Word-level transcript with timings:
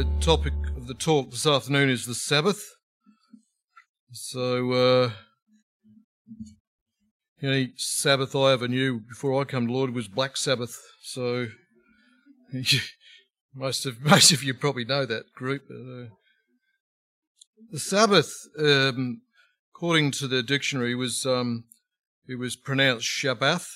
the 0.00 0.20
topic 0.20 0.54
of 0.78 0.86
the 0.86 0.94
talk 0.94 1.30
this 1.30 1.46
afternoon 1.46 1.90
is 1.90 2.06
the 2.06 2.14
Sabbath. 2.14 2.74
So, 4.12 4.72
uh, 4.72 5.10
Sabbath 7.76 8.34
I 8.34 8.52
ever 8.52 8.66
knew 8.66 9.00
before 9.00 9.38
I 9.38 9.44
come 9.44 9.66
to 9.66 9.72
Lord 9.74 9.92
was 9.92 10.08
Black 10.08 10.38
Sabbath. 10.38 10.80
So, 11.02 11.48
most 13.54 13.84
of 13.84 14.00
most 14.00 14.32
of 14.32 14.42
you 14.42 14.54
probably 14.54 14.86
know 14.86 15.04
that 15.04 15.34
group. 15.34 15.64
Uh, 15.70 16.14
the 17.70 17.78
Sabbath, 17.78 18.32
um, 18.58 19.20
according 19.74 20.12
to 20.12 20.26
the 20.26 20.42
dictionary, 20.42 20.94
was 20.94 21.26
um, 21.26 21.64
it 22.26 22.38
was 22.38 22.56
pronounced 22.56 23.06
Shabbath. 23.06 23.68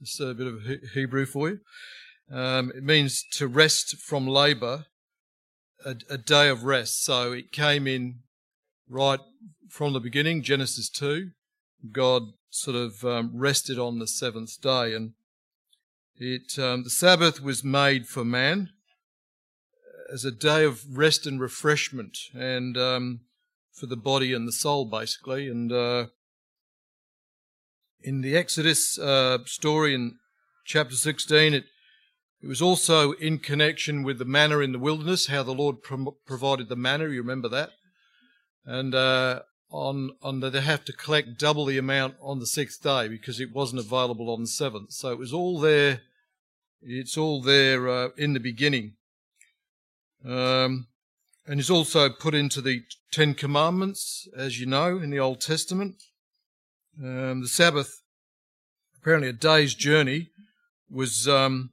It's 0.00 0.18
a 0.20 0.32
bit 0.32 0.46
of 0.46 0.60
Hebrew 0.94 1.26
for 1.26 1.50
you. 1.50 1.60
Um, 2.32 2.72
it 2.74 2.82
means 2.82 3.22
to 3.32 3.46
rest 3.46 3.98
from 3.98 4.26
labour, 4.26 4.86
a, 5.84 5.96
a, 6.10 6.18
day 6.18 6.48
of 6.48 6.64
rest. 6.64 7.04
So 7.04 7.32
it 7.32 7.52
came 7.52 7.86
in 7.86 8.20
right 8.88 9.20
from 9.68 9.92
the 9.92 10.00
beginning, 10.00 10.42
Genesis 10.42 10.88
2. 10.88 11.30
God 11.92 12.22
sort 12.50 12.76
of 12.76 13.04
um, 13.04 13.30
rested 13.34 13.78
on 13.78 13.98
the 13.98 14.06
seventh 14.06 14.60
day, 14.60 14.94
and 14.94 15.12
it 16.16 16.58
um, 16.58 16.84
the 16.84 16.90
Sabbath 16.90 17.42
was 17.42 17.62
made 17.62 18.06
for 18.06 18.24
man 18.24 18.70
as 20.12 20.24
a 20.24 20.30
day 20.30 20.64
of 20.64 20.96
rest 20.96 21.26
and 21.26 21.40
refreshment, 21.40 22.16
and 22.34 22.76
um, 22.76 23.20
for 23.72 23.86
the 23.86 23.96
body 23.96 24.32
and 24.32 24.48
the 24.48 24.52
soul, 24.52 24.86
basically. 24.86 25.48
And 25.48 25.70
uh, 25.70 26.06
in 28.02 28.22
the 28.22 28.36
Exodus 28.36 28.98
uh, 28.98 29.38
story 29.44 29.94
in 29.94 30.16
chapter 30.64 30.94
16, 30.94 31.54
it 31.54 31.64
it 32.42 32.46
was 32.46 32.62
also 32.62 33.12
in 33.12 33.38
connection 33.38 34.02
with 34.02 34.18
the 34.18 34.24
manna 34.24 34.58
in 34.58 34.72
the 34.72 34.78
wilderness, 34.78 35.26
how 35.26 35.42
the 35.42 35.52
Lord 35.52 35.82
pro- 35.82 36.16
provided 36.26 36.68
the 36.68 36.76
manna. 36.76 37.08
You 37.08 37.22
remember 37.22 37.48
that? 37.48 37.70
And 38.64 38.94
uh, 38.94 39.40
on 39.70 40.10
on 40.22 40.40
the, 40.40 40.50
they 40.50 40.60
have 40.60 40.84
to 40.84 40.92
collect 40.92 41.38
double 41.38 41.64
the 41.64 41.78
amount 41.78 42.16
on 42.20 42.38
the 42.38 42.46
sixth 42.46 42.82
day 42.82 43.08
because 43.08 43.40
it 43.40 43.54
wasn't 43.54 43.80
available 43.80 44.30
on 44.30 44.42
the 44.42 44.46
seventh. 44.48 44.92
So 44.92 45.10
it 45.10 45.18
was 45.18 45.32
all 45.32 45.58
there. 45.58 46.02
It's 46.82 47.16
all 47.16 47.40
there 47.42 47.88
uh, 47.88 48.08
in 48.16 48.32
the 48.32 48.40
beginning. 48.40 48.94
Um, 50.24 50.88
and 51.46 51.60
it's 51.60 51.70
also 51.70 52.10
put 52.10 52.34
into 52.34 52.60
the 52.60 52.82
Ten 53.12 53.34
Commandments, 53.34 54.28
as 54.36 54.60
you 54.60 54.66
know, 54.66 54.98
in 54.98 55.10
the 55.10 55.20
Old 55.20 55.40
Testament. 55.40 56.02
Um, 57.02 57.42
the 57.42 57.48
Sabbath, 57.48 58.02
apparently 59.00 59.28
a 59.28 59.32
day's 59.32 59.74
journey, 59.74 60.30
was 60.90 61.28
um, 61.28 61.70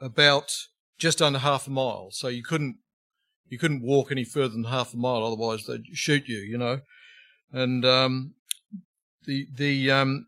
about 0.00 0.52
just 0.98 1.20
under 1.20 1.38
half 1.38 1.66
a 1.66 1.70
mile. 1.70 2.08
So 2.10 2.28
you 2.28 2.42
couldn't 2.42 2.76
you 3.48 3.58
couldn't 3.58 3.82
walk 3.82 4.10
any 4.10 4.24
further 4.24 4.48
than 4.54 4.64
half 4.64 4.92
a 4.92 4.96
mile, 4.96 5.24
otherwise 5.24 5.66
they'd 5.66 5.86
shoot 5.92 6.26
you. 6.26 6.38
You 6.38 6.58
know, 6.58 6.80
and 7.52 7.84
um, 7.84 8.34
the 9.24 9.46
the 9.54 9.90
um, 9.90 10.26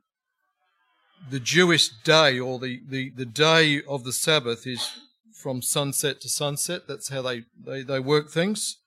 the 1.31 1.41
Jewish 1.41 1.89
day 2.05 2.39
or 2.39 2.59
the, 2.59 2.81
the, 2.89 3.11
the 3.11 3.27
day 3.27 3.83
of 3.89 4.05
the 4.05 4.13
Sabbath 4.13 4.67
is 4.67 4.89
from 5.35 5.63
sunset 5.63 6.21
to 6.23 6.29
sunset. 6.29 6.83
That's 6.89 7.11
how 7.11 7.23
they, 7.23 7.45
they, 7.59 7.83
they 7.83 8.01
work 8.01 8.31
things. 8.31 8.79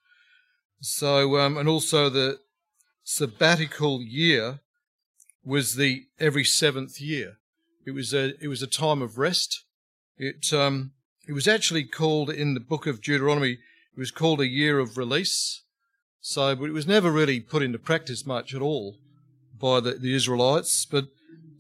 So, 0.82 1.38
um, 1.38 1.58
and 1.58 1.70
also 1.70 2.10
the 2.10 2.40
sabbatical 3.04 4.02
year 4.02 4.60
was 5.44 5.76
the 5.76 6.06
every 6.20 6.44
seventh 6.44 7.00
year. 7.00 7.38
It 7.86 7.92
was 7.92 8.14
a, 8.14 8.34
it 8.44 8.48
was 8.48 8.62
a 8.62 8.68
time 8.68 9.02
of 9.02 9.18
rest. 9.18 9.64
It, 10.18 10.54
um, 10.54 10.92
it 11.28 11.34
was 11.34 11.48
actually 11.48 11.84
called 11.84 12.30
in 12.30 12.54
the 12.54 12.60
book 12.60 12.88
of 12.88 13.02
Deuteronomy, 13.02 13.54
it 13.54 14.00
was 14.00 14.12
called 14.12 14.42
a 14.42 14.48
year 14.48 14.80
of 14.80 14.98
release. 14.98 15.64
So, 16.22 16.56
but 16.56 16.66
it 16.66 16.74
was 16.74 16.86
never 16.86 17.12
really 17.12 17.40
put 17.40 17.64
into 17.64 17.80
practice 17.80 18.26
much 18.26 18.54
at 18.54 18.62
all 18.62 18.98
by 19.60 19.80
the, 19.80 19.94
the 19.94 20.14
Israelites. 20.14 20.86
But 20.86 21.06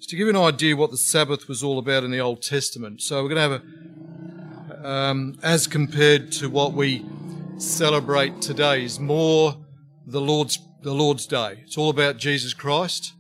to 0.08 0.16
give 0.16 0.28
you 0.28 0.30
an 0.30 0.36
idea 0.36 0.76
what 0.76 0.92
the 0.92 0.98
Sabbath 0.98 1.48
was 1.48 1.64
all 1.64 1.80
about 1.80 2.03
in 2.03 2.12
the 2.12 2.20
Old 2.20 2.42
Testament. 2.42 3.02
So 3.02 3.24
we're 3.24 3.30
going 3.30 3.50
to 3.50 3.58
have 3.58 4.84
a, 4.84 4.88
um, 4.88 5.40
as 5.44 5.68
compared 5.68 6.31
to 6.34 6.50
what 6.50 6.74
we 6.74 7.06
celebrate 7.58 8.42
today, 8.42 8.84
is 8.84 9.00
more 9.00 9.58
the 10.06 10.22
Lord's 10.22 10.59
the 10.81 10.94
Lord's 10.94 11.28
Day. 11.28 11.62
It's 11.64 11.78
all 11.78 11.92
about 11.92 12.18
Jesus 12.18 12.56
Christ. 12.56 13.14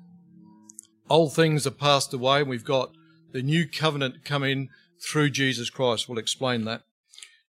Old 1.09 1.33
things 1.33 1.67
are 1.67 1.71
passed 1.71 2.11
away, 2.13 2.39
and 2.41 2.49
we've 2.49 2.65
got 2.65 2.91
the 3.33 3.43
new 3.43 3.67
covenant 3.67 4.25
coming 4.25 4.69
through 5.01 5.31
Jesus 5.31 5.69
Christ. 5.69 6.07
We'll 6.07 6.19
explain 6.19 6.65
that 6.65 6.83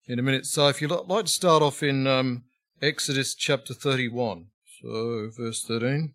in 0.07 0.19
a 0.19 0.23
minute. 0.23 0.47
So 0.47 0.69
if 0.69 0.81
you'd 0.81 0.91
like 0.91 1.27
to 1.27 1.31
start 1.31 1.63
off 1.63 1.83
in 1.83 2.07
um, 2.07 2.45
Exodus 2.81 3.35
chapter 3.35 3.75
31, 3.75 4.47
so 4.81 5.31
verse 5.37 5.63
13. 5.63 6.15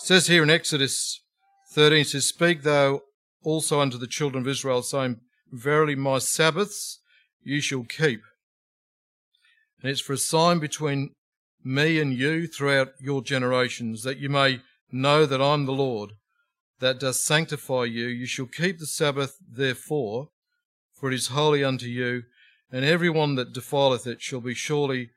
It 0.00 0.06
says 0.06 0.26
here 0.26 0.42
in 0.42 0.50
Exodus 0.50 1.20
13, 1.72 2.00
it 2.00 2.08
says, 2.08 2.26
Speak 2.26 2.62
thou 2.62 3.02
also 3.42 3.80
unto 3.80 3.98
the 3.98 4.06
children 4.06 4.42
of 4.42 4.48
Israel, 4.48 4.82
saying, 4.82 5.20
Verily 5.50 5.94
my 5.94 6.18
Sabbaths 6.18 7.00
you 7.42 7.60
shall 7.60 7.84
keep. 7.84 8.22
And 9.80 9.90
it's 9.90 10.00
for 10.00 10.12
a 10.12 10.18
sign 10.18 10.60
between 10.60 11.10
me 11.64 12.00
and 12.00 12.12
you 12.12 12.46
throughout 12.46 12.92
your 13.00 13.22
generations, 13.22 14.02
that 14.04 14.18
you 14.18 14.28
may 14.28 14.60
know 14.90 15.26
that 15.26 15.42
I'm 15.42 15.66
the 15.66 15.72
Lord, 15.72 16.12
that 16.80 17.00
does 17.00 17.24
sanctify 17.24 17.84
you. 17.84 18.06
You 18.06 18.26
shall 18.26 18.46
keep 18.46 18.78
the 18.78 18.86
Sabbath 18.86 19.36
therefore, 19.40 20.28
for 21.02 21.10
it 21.10 21.16
is 21.16 21.26
holy 21.26 21.64
unto 21.64 21.86
you, 21.86 22.22
and 22.70 22.84
every 22.84 23.10
one 23.10 23.34
that 23.34 23.52
defileth 23.52 24.06
it 24.06 24.22
shall 24.22 24.40
be 24.40 24.54
surely 24.54 25.10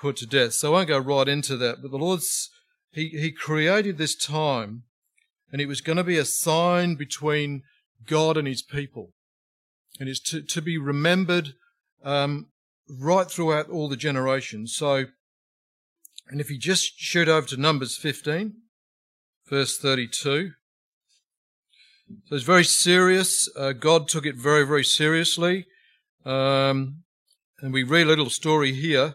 put 0.00 0.16
to 0.16 0.26
death. 0.26 0.54
So 0.54 0.70
I 0.70 0.78
won't 0.78 0.88
go 0.88 0.98
right 0.98 1.28
into 1.28 1.58
that, 1.58 1.82
but 1.82 1.90
the 1.90 1.98
Lord's, 1.98 2.48
He, 2.90 3.08
he 3.08 3.32
created 3.32 3.98
this 3.98 4.16
time, 4.16 4.84
and 5.52 5.60
it 5.60 5.66
was 5.66 5.82
going 5.82 5.98
to 5.98 6.04
be 6.04 6.16
a 6.16 6.24
sign 6.24 6.94
between 6.94 7.64
God 8.06 8.38
and 8.38 8.48
His 8.48 8.62
people. 8.62 9.10
And 10.00 10.08
it's 10.08 10.20
to, 10.30 10.40
to 10.40 10.62
be 10.62 10.78
remembered 10.78 11.52
um, 12.02 12.46
right 12.88 13.30
throughout 13.30 13.68
all 13.68 13.90
the 13.90 13.96
generations. 13.96 14.74
So, 14.74 15.04
and 16.28 16.40
if 16.40 16.50
you 16.50 16.56
just 16.56 16.98
shoot 16.98 17.28
over 17.28 17.46
to 17.48 17.58
Numbers 17.58 17.98
15, 17.98 18.54
verse 19.50 19.76
32. 19.76 20.52
So 22.26 22.36
it's 22.36 22.44
very 22.44 22.64
serious. 22.64 23.48
Uh, 23.56 23.72
God 23.72 24.08
took 24.08 24.26
it 24.26 24.36
very, 24.36 24.64
very 24.64 24.84
seriously. 24.84 25.66
Um, 26.24 27.02
and 27.60 27.72
we 27.72 27.82
read 27.82 28.06
a 28.06 28.10
little 28.10 28.30
story 28.30 28.72
here 28.72 29.14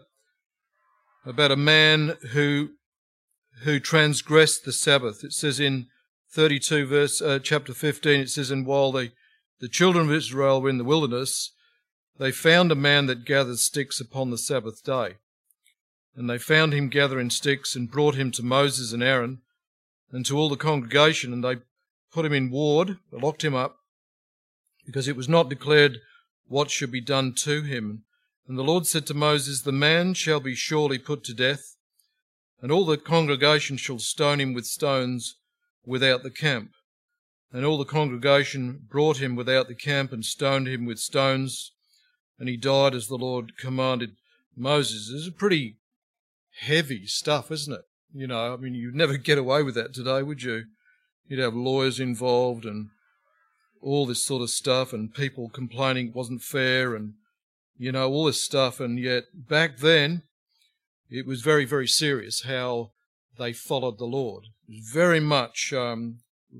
about 1.24 1.52
a 1.52 1.56
man 1.56 2.16
who 2.32 2.70
who 3.62 3.78
transgressed 3.78 4.64
the 4.64 4.72
Sabbath. 4.72 5.22
It 5.22 5.32
says 5.32 5.60
in 5.60 5.86
32 6.32 6.86
verse 6.86 7.22
uh, 7.22 7.38
chapter 7.38 7.72
15. 7.72 8.20
It 8.20 8.30
says, 8.30 8.50
"And 8.50 8.66
while 8.66 8.92
the 8.92 9.12
the 9.60 9.68
children 9.68 10.06
of 10.06 10.14
Israel 10.14 10.60
were 10.60 10.68
in 10.68 10.78
the 10.78 10.84
wilderness, 10.84 11.52
they 12.18 12.32
found 12.32 12.72
a 12.72 12.76
man 12.76 13.06
that 13.06 13.24
gathered 13.24 13.58
sticks 13.58 14.00
upon 14.00 14.30
the 14.30 14.38
Sabbath 14.38 14.82
day, 14.82 15.16
and 16.16 16.28
they 16.28 16.38
found 16.38 16.74
him 16.74 16.88
gathering 16.88 17.30
sticks 17.30 17.76
and 17.76 17.90
brought 17.90 18.16
him 18.16 18.30
to 18.32 18.42
Moses 18.42 18.92
and 18.92 19.02
Aaron 19.02 19.40
and 20.10 20.26
to 20.26 20.36
all 20.36 20.48
the 20.48 20.56
congregation, 20.56 21.32
and 21.32 21.42
they 21.44 21.56
put 22.12 22.26
him 22.26 22.32
in 22.32 22.50
ward, 22.50 22.98
locked 23.10 23.42
him 23.42 23.54
up, 23.54 23.76
because 24.84 25.08
it 25.08 25.16
was 25.16 25.28
not 25.28 25.48
declared 25.48 25.98
what 26.46 26.70
should 26.70 26.92
be 26.92 27.00
done 27.00 27.34
to 27.34 27.62
him. 27.62 28.04
And 28.46 28.58
the 28.58 28.64
Lord 28.64 28.86
said 28.86 29.06
to 29.06 29.14
Moses, 29.14 29.62
The 29.62 29.72
man 29.72 30.14
shall 30.14 30.40
be 30.40 30.54
surely 30.54 30.98
put 30.98 31.24
to 31.24 31.34
death, 31.34 31.76
and 32.60 32.70
all 32.70 32.84
the 32.84 32.96
congregation 32.96 33.76
shall 33.76 33.98
stone 33.98 34.40
him 34.40 34.52
with 34.52 34.66
stones 34.66 35.36
without 35.84 36.22
the 36.22 36.30
camp. 36.30 36.72
And 37.52 37.64
all 37.64 37.78
the 37.78 37.84
congregation 37.84 38.86
brought 38.88 39.18
him 39.18 39.36
without 39.36 39.68
the 39.68 39.74
camp 39.74 40.12
and 40.12 40.24
stoned 40.24 40.68
him 40.68 40.84
with 40.84 40.98
stones, 40.98 41.72
and 42.38 42.48
he 42.48 42.56
died 42.56 42.94
as 42.94 43.08
the 43.08 43.16
Lord 43.16 43.56
commanded 43.56 44.16
Moses. 44.56 45.10
This 45.10 45.22
is 45.22 45.28
a 45.28 45.32
pretty 45.32 45.76
heavy 46.60 47.06
stuff, 47.06 47.50
isn't 47.50 47.72
it? 47.72 47.84
You 48.14 48.26
know, 48.26 48.52
I 48.52 48.56
mean, 48.56 48.74
you'd 48.74 48.94
never 48.94 49.16
get 49.16 49.38
away 49.38 49.62
with 49.62 49.74
that 49.74 49.94
today, 49.94 50.22
would 50.22 50.42
you? 50.42 50.64
You'd 51.32 51.40
have 51.40 51.54
lawyers 51.54 51.98
involved 51.98 52.66
and 52.66 52.90
all 53.80 54.04
this 54.04 54.22
sort 54.22 54.42
of 54.42 54.50
stuff, 54.50 54.92
and 54.92 55.14
people 55.14 55.48
complaining 55.48 56.08
it 56.08 56.14
wasn't 56.14 56.42
fair, 56.42 56.94
and 56.94 57.14
you 57.78 57.90
know 57.90 58.10
all 58.10 58.26
this 58.26 58.44
stuff. 58.44 58.80
And 58.80 58.98
yet 58.98 59.24
back 59.32 59.78
then, 59.78 60.24
it 61.08 61.26
was 61.26 61.40
very, 61.40 61.64
very 61.64 61.88
serious 61.88 62.42
how 62.42 62.90
they 63.38 63.54
followed 63.54 63.96
the 63.96 64.04
Lord. 64.04 64.44
Very 64.68 65.20
much 65.20 65.72
um, 65.72 66.18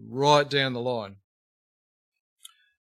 right 0.08 0.48
down 0.48 0.72
the 0.72 0.80
line. 0.80 1.16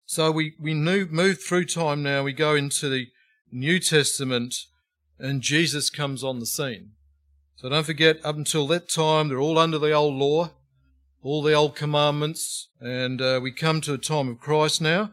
So 0.06 0.30
we 0.30 0.54
we 0.62 0.76
move, 0.76 1.12
move 1.12 1.42
through 1.42 1.66
time 1.66 2.04
now. 2.04 2.22
We 2.22 2.34
go 2.34 2.54
into 2.54 2.88
the 2.88 3.08
New 3.52 3.80
Testament, 3.80 4.54
and 5.18 5.42
Jesus 5.42 5.90
comes 5.90 6.24
on 6.24 6.38
the 6.38 6.46
scene. 6.46 6.92
So 7.56 7.68
don't 7.68 7.84
forget, 7.84 8.24
up 8.24 8.36
until 8.36 8.68
that 8.68 8.90
time, 8.90 9.28
they're 9.28 9.40
all 9.40 9.58
under 9.58 9.80
the 9.80 9.92
old 9.92 10.14
law 10.14 10.52
all 11.21 11.42
the 11.42 11.54
old 11.54 11.75
commandments, 11.75 12.69
and 12.80 13.21
uh, 13.21 13.39
we 13.42 13.51
come 13.51 13.81
to 13.81 13.94
a 13.94 13.98
time 13.98 14.30
of 14.30 14.39
Christ 14.39 14.81
now. 14.81 15.12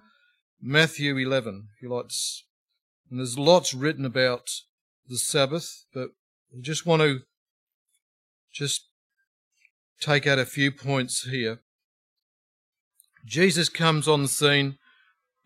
Matthew 0.60 1.16
11, 1.16 1.68
if 1.74 1.82
you 1.82 1.88
like. 1.88 2.10
And 3.10 3.20
there's 3.20 3.38
lots 3.38 3.74
written 3.74 4.04
about 4.04 4.50
the 5.08 5.18
Sabbath, 5.18 5.84
but 5.92 6.10
I 6.52 6.60
just 6.60 6.86
want 6.86 7.02
to 7.02 7.20
just 8.52 8.88
take 10.00 10.26
out 10.26 10.38
a 10.38 10.46
few 10.46 10.72
points 10.72 11.22
here. 11.22 11.60
Jesus 13.24 13.68
comes 13.68 14.06
on 14.06 14.22
the 14.22 14.28
scene, 14.28 14.78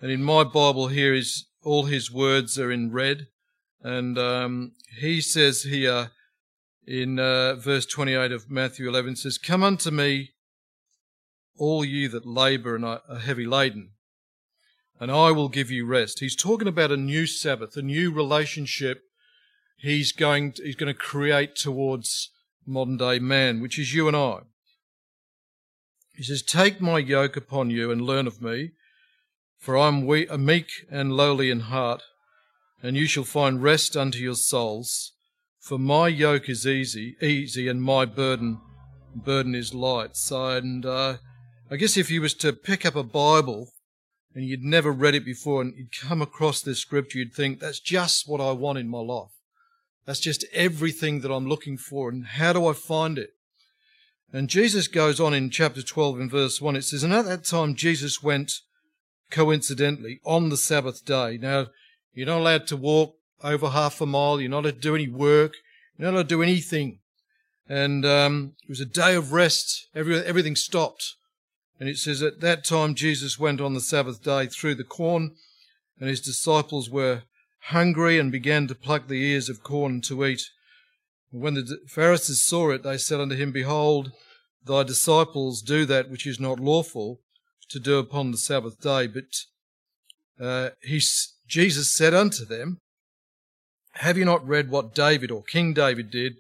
and 0.01 0.11
in 0.11 0.23
my 0.23 0.45
Bible 0.45 0.89
here 0.89 1.15
is 1.15 1.47
all 1.63 1.85
his 1.85 2.11
words 2.11 2.59
are 2.59 2.71
in 2.71 2.93
red, 2.93 3.27
and 3.83 4.19
um, 4.19 4.73
he 5.01 5.21
says 5.21 5.63
here 5.63 6.11
in 6.87 7.19
uh, 7.19 7.55
verse 7.55 7.87
28 7.87 8.33
of 8.33 8.51
Matthew 8.51 8.89
11 8.89 9.17
says, 9.17 9.39
"Come 9.39 9.63
unto 9.63 9.91
me, 9.91 10.31
all 11.61 11.85
you 11.85 12.09
that 12.09 12.27
labour 12.27 12.75
and 12.75 12.85
are 12.85 13.03
heavy 13.23 13.47
laden, 13.47 13.91
and 14.99 15.13
I 15.13 15.31
will 15.31 15.49
give 15.49 15.71
you 15.71 15.87
rest." 15.87 16.19
He's 16.19 16.35
talking 16.35 16.67
about 16.67 16.91
a 16.91 16.97
new 16.97 17.27
Sabbath, 17.27 17.77
a 17.77 17.83
new 17.83 18.11
relationship 18.11 19.05
he's 19.81 20.13
going 20.13 20.53
to, 20.53 20.63
he's 20.63 20.77
going 20.77 20.93
to 20.93 20.99
create 20.99 21.57
towards 21.57 22.31
modern 22.67 22.97
day 22.97 23.19
man, 23.19 23.61
which 23.61 23.79
is 23.79 23.95
you 23.95 24.09
and 24.09 24.17
I. 24.17 24.41
He 26.15 26.23
says, 26.23 26.43
Take 26.43 26.81
my 26.81 26.99
yoke 26.99 27.37
upon 27.37 27.71
you 27.71 27.91
and 27.91 28.03
learn 28.03 28.27
of 28.27 28.43
me, 28.43 28.73
for 29.59 29.77
I 29.77 29.89
am 29.89 30.07
we- 30.07 30.27
meek 30.27 30.69
and 30.91 31.13
lowly 31.13 31.51
in 31.51 31.61
heart, 31.61 32.03
and 32.83 32.97
you 32.97 33.07
shall 33.07 33.25
find 33.25 33.63
rest 33.63 33.97
unto 33.97 34.19
your 34.19 34.35
souls. 34.35 35.13
For 35.61 35.79
my 35.79 36.09
yoke 36.09 36.49
is 36.49 36.67
easy, 36.67 37.17
easy, 37.21 37.69
and 37.69 37.83
my 37.83 38.05
burden 38.05 38.61
burden 39.15 39.55
is 39.55 39.75
light. 39.75 40.17
So, 40.17 40.49
and 40.49 40.87
uh, 40.87 41.17
I 41.71 41.77
guess 41.77 41.97
if 41.97 42.11
you 42.11 42.21
was 42.21 42.35
to 42.35 42.53
pick 42.53 42.85
up 42.85 42.97
a 42.97 43.05
Bible 43.05 43.73
and 44.35 44.45
you'd 44.45 44.65
never 44.65 44.91
read 44.91 45.15
it 45.15 45.25
before, 45.25 45.63
and 45.63 45.75
you'd 45.77 45.93
come 45.93 46.21
across 46.21 46.63
this 46.63 46.81
scripture, 46.81 47.19
you'd 47.19 47.33
think 47.33 47.61
that's 47.61 47.79
just 47.79 48.29
what 48.29 48.41
I 48.41 48.51
want 48.53 48.79
in 48.79 48.89
my 48.89 48.99
life. 48.99 49.31
That's 50.05 50.21
just 50.21 50.45
everything 50.53 51.21
that 51.21 51.33
I'm 51.33 51.47
looking 51.47 51.77
for. 51.77 52.09
And 52.09 52.27
how 52.27 52.53
do 52.53 52.67
I 52.67 52.73
find 52.73 53.19
it? 53.19 53.31
And 54.33 54.49
Jesus 54.49 54.89
goes 54.89 55.21
on 55.21 55.33
in 55.35 55.51
chapter 55.51 55.83
12 55.83 56.21
in 56.21 56.31
verse 56.31 56.61
1. 56.61 56.77
It 56.77 56.83
says, 56.83 57.05
And 57.05 57.13
at 57.13 57.25
that 57.27 57.45
time 57.45 57.75
Jesus 57.75 58.23
went 58.23 58.53
coincidentally 59.31 60.21
on 60.25 60.49
the 60.49 60.57
Sabbath 60.57 61.05
day. 61.05 61.39
Now, 61.41 61.69
you're 62.13 62.27
not 62.27 62.39
allowed 62.39 62.67
to 62.69 62.77
walk 62.77 63.15
over 63.43 63.71
half 63.71 64.01
a 64.01 64.07
mile. 64.07 64.41
You're 64.41 64.51
not 64.51 64.65
allowed 64.65 64.75
to 64.75 64.81
do 64.81 64.95
any 64.97 65.09
work. 65.09 65.55
You're 65.97 66.07
not 66.07 66.17
allowed 66.17 66.29
to 66.29 66.35
do 66.35 66.43
anything. 66.43 66.99
And 67.69 68.05
um, 68.05 68.55
it 68.65 68.69
was 68.69 68.81
a 68.81 68.87
day 68.87 69.15
of 69.15 69.33
rest. 69.33 69.89
Every, 69.95 70.19
everything 70.19 70.57
stopped. 70.57 71.15
And 71.81 71.89
it 71.89 71.97
says, 71.97 72.23
At 72.23 72.41
that 72.41 72.63
time 72.63 72.95
Jesus 72.95 73.39
went 73.39 73.61
on 73.61 73.73
the 73.73 73.81
Sabbath 73.81 74.23
day 74.23 74.47
through 74.47 74.75
the 74.75 74.85
corn, 74.85 75.35
and 75.99 76.11
his 76.11 76.21
disciples 76.21 76.91
were 76.91 77.23
hungry 77.65 78.19
and 78.19 78.31
began 78.31 78.67
to 78.69 78.75
pluck 78.75 79.09
the 79.09 79.23
ears 79.23 79.49
of 79.49 79.63
corn 79.63 80.03
to 80.03 80.25
eat. 80.27 80.43
And 81.33 81.41
when 81.41 81.55
the 81.55 81.79
Pharisees 81.89 82.43
saw 82.43 82.71
it, 82.71 82.83
they 82.83 82.99
said 82.99 83.19
unto 83.19 83.35
him, 83.35 83.51
Behold, 83.51 84.13
thy 84.65 84.83
disciples 84.83 85.63
do 85.63 85.87
that 85.87 86.11
which 86.11 86.27
is 86.27 86.39
not 86.39 86.61
lawful 86.61 87.21
to 87.71 87.81
do 87.81 87.99
upon 87.99 88.31
the 88.31 88.39
Sabbath 88.39 88.79
day. 88.81 89.07
But 89.07 90.45
uh, 90.45 90.71
he, 90.83 91.01
Jesus 91.47 91.95
said 91.95 92.13
unto 92.13 92.45
them, 92.45 92.79
Have 93.95 94.19
you 94.19 94.27
not 94.27 94.47
read 94.47 94.71
what 94.71 94.95
David 94.95 95.31
or 95.31 95.43
King 95.43 95.73
David 95.73 96.11
did 96.11 96.35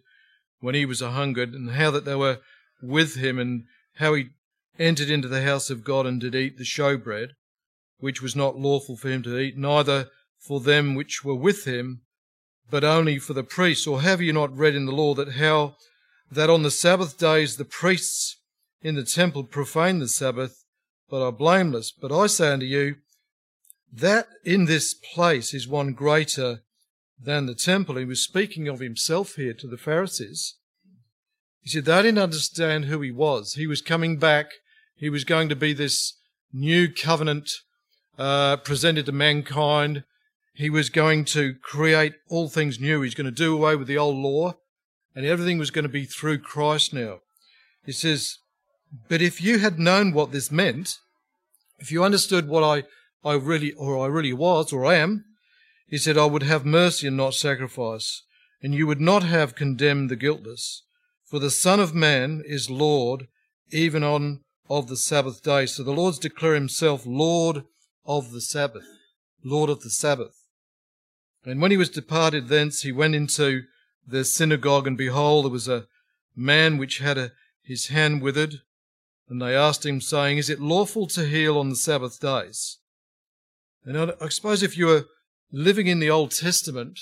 when 0.61 0.75
he 0.75 0.85
was 0.85 1.01
a 1.01 1.13
hungered, 1.13 1.55
and 1.55 1.71
how 1.71 1.91
that 1.91 2.05
they 2.05 2.15
were 2.15 2.41
with 2.83 3.15
him, 3.15 3.39
and 3.39 3.65
how 3.95 4.13
he 4.13 4.29
entered 4.79 5.11
into 5.11 5.29
the 5.29 5.43
house 5.43 5.71
of 5.71 5.85
God 5.85 6.07
and 6.07 6.21
did 6.21 6.35
eat 6.35 6.57
the 6.59 6.65
showbread, 6.65 7.31
which 7.99 8.23
was 8.23 8.35
not 8.35 8.59
lawful 8.59 8.97
for 8.97 9.09
him 9.09 9.23
to 9.25 9.39
eat, 9.39 9.57
neither 9.57 10.09
for 10.39 10.61
them 10.61 10.95
which 10.95 11.25
were 11.25 11.35
with 11.35 11.65
him, 11.65 12.03
but 12.71 12.85
only 12.85 13.19
for 13.19 13.35
the 13.35 13.43
priests? 13.43 13.87
Or 13.87 14.01
have 14.01 14.23
you 14.23 14.33
not 14.33 14.57
read 14.57 14.75
in 14.75 14.87
the 14.87 14.93
law 14.93 15.15
that 15.15 15.33
how 15.33 15.77
that 16.31 16.49
on 16.49 16.63
the 16.63 16.71
Sabbath 16.71 17.19
days 17.19 17.57
the 17.57 17.65
priests 17.65 18.39
in 18.81 18.95
the 18.95 19.05
temple 19.05 19.45
profane 19.45 19.99
the 19.99 20.09
Sabbath, 20.09 20.65
but 21.11 21.23
are 21.23 21.33
blameless? 21.33 21.93
But 21.93 22.13
I 22.13 22.27
say 22.27 22.53
unto 22.53 22.67
you, 22.67 22.97
that 23.93 24.29
in 24.45 24.67
this 24.67 24.95
place 24.95 25.53
is 25.53 25.67
one 25.67 25.93
greater 25.93 26.61
than 27.23 27.47
the 27.47 27.55
temple. 27.55 27.97
He 27.97 28.05
was 28.05 28.23
speaking 28.23 28.69
of 28.69 28.81
himself 28.81 29.35
here 29.35 29.55
to 29.55 29.67
the 29.67 29.77
Pharisees. 29.77 30.55
He 31.63 31.69
said 31.69 31.85
they 31.85 32.03
didn't 32.03 32.19
understand 32.19 32.87
who 32.87 33.01
he 33.01 33.11
was. 33.11 33.55
He 33.55 33.67
was 33.67 33.83
coming 33.83 34.19
back. 34.19 34.47
He 34.95 35.11
was 35.11 35.25
going 35.25 35.49
to 35.49 35.57
be 35.57 35.73
this 35.73 36.15
new 36.53 36.93
covenant 36.93 37.51
uh, 38.19 38.57
presented 38.59 39.07
to 39.07 39.13
mankind. 39.13 40.05
He 40.55 40.71
was 40.71 40.91
going 40.91 41.25
to 41.27 41.55
create 41.63 42.15
all 42.29 42.49
things 42.49 42.81
new. 42.81 43.03
He's 43.03 43.15
going 43.15 43.27
to 43.27 43.31
do 43.31 43.55
away 43.55 43.77
with 43.77 43.89
the 43.89 43.99
old 43.99 44.17
law, 44.17 44.55
and 45.15 45.25
everything 45.25 45.59
was 45.59 45.71
going 45.71 45.85
to 45.85 45.89
be 45.89 46.05
through 46.05 46.39
Christ 46.39 46.93
now. 46.93 47.21
He 47.85 47.93
says, 47.93 48.39
But 49.09 49.23
if 49.23 49.41
you 49.41 49.59
had 49.59 49.79
known 49.79 50.13
what 50.13 50.33
this 50.33 50.51
meant, 50.51 50.99
if 51.79 51.91
you 51.91 52.05
understood 52.05 52.49
what 52.49 52.63
I, 52.63 52.85
I 53.27 53.35
really, 53.35 53.73
or 53.73 53.99
I 54.05 54.07
really 54.07 54.33
was, 54.33 54.73
or 54.73 54.85
I 54.85 54.97
am, 54.97 55.25
he 55.89 55.99
said, 55.99 56.17
I 56.17 56.27
would 56.27 56.43
have 56.43 56.65
mercy 56.65 57.07
and 57.07 57.17
not 57.17 57.35
sacrifice, 57.35 58.23
and 58.63 58.75
you 58.75 58.87
would 58.87 59.01
not 59.01 59.23
have 59.23 59.55
condemned 59.55 60.11
the 60.11 60.17
guiltless. 60.17 60.83
For 61.31 61.39
the 61.39 61.51
Son 61.51 61.79
of 61.79 61.95
Man 61.95 62.43
is 62.45 62.71
Lord 62.71 63.29
even 63.71 64.03
on 64.03 64.41
of 64.69 64.89
the 64.89 64.97
Sabbath 64.97 65.45
day. 65.45 65.65
So 65.65 65.85
the 65.85 65.93
Lord's 65.93 66.19
declare 66.19 66.55
himself 66.55 67.07
Lord 67.07 67.63
of 68.05 68.33
the 68.33 68.41
Sabbath, 68.41 68.83
Lord 69.45 69.71
of 69.71 69.83
the 69.83 69.91
Sabbath. 69.91 70.49
And 71.45 71.63
when 71.63 71.71
he 71.71 71.77
was 71.77 71.89
departed 71.89 72.49
thence, 72.49 72.83
he 72.83 72.91
went 72.91 73.15
into 73.15 73.63
the 74.05 74.25
synagogue, 74.25 74.89
and 74.89 74.99
behold, 74.99 75.45
there 75.45 75.53
was 75.53 75.69
a 75.69 75.87
man 76.35 76.79
which 76.79 76.99
had 76.99 77.17
a, 77.17 77.31
his 77.63 77.89
hand 77.89 78.23
withered. 78.23 78.63
And 79.29 79.41
they 79.41 79.55
asked 79.55 79.87
him, 79.87 80.01
saying, 80.01 80.39
Is 80.39 80.51
it 80.51 80.59
lawful 80.59 81.07
to 81.09 81.27
heal 81.27 81.57
on 81.59 81.69
the 81.69 81.77
Sabbath 81.77 82.19
days? 82.19 82.79
And 83.85 83.97
I, 83.97 84.13
I 84.21 84.29
suppose 84.31 84.65
if 84.65 84.77
you 84.77 84.87
were 84.87 85.07
living 85.53 85.87
in 85.87 86.01
the 86.01 86.11
Old 86.11 86.33
Testament, 86.33 86.99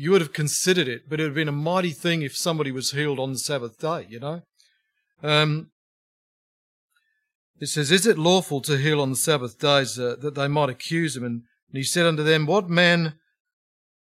you 0.00 0.10
would 0.10 0.22
have 0.22 0.32
considered 0.32 0.88
it, 0.88 1.10
but 1.10 1.20
it 1.20 1.24
would 1.24 1.30
have 1.30 1.34
been 1.34 1.46
a 1.46 1.52
mighty 1.52 1.90
thing 1.90 2.22
if 2.22 2.34
somebody 2.34 2.72
was 2.72 2.92
healed 2.92 3.18
on 3.18 3.32
the 3.32 3.38
Sabbath 3.38 3.78
day, 3.78 4.06
you 4.08 4.18
know? 4.18 4.40
Um, 5.22 5.72
it 7.60 7.66
says, 7.66 7.90
Is 7.90 8.06
it 8.06 8.16
lawful 8.16 8.62
to 8.62 8.78
heal 8.78 8.98
on 8.98 9.10
the 9.10 9.16
Sabbath 9.16 9.58
days 9.58 9.98
uh, 9.98 10.16
that 10.22 10.34
they 10.34 10.48
might 10.48 10.70
accuse 10.70 11.18
him? 11.18 11.24
And, 11.24 11.42
and 11.68 11.76
he 11.76 11.82
said 11.82 12.06
unto 12.06 12.22
them, 12.22 12.46
What 12.46 12.70
man 12.70 13.16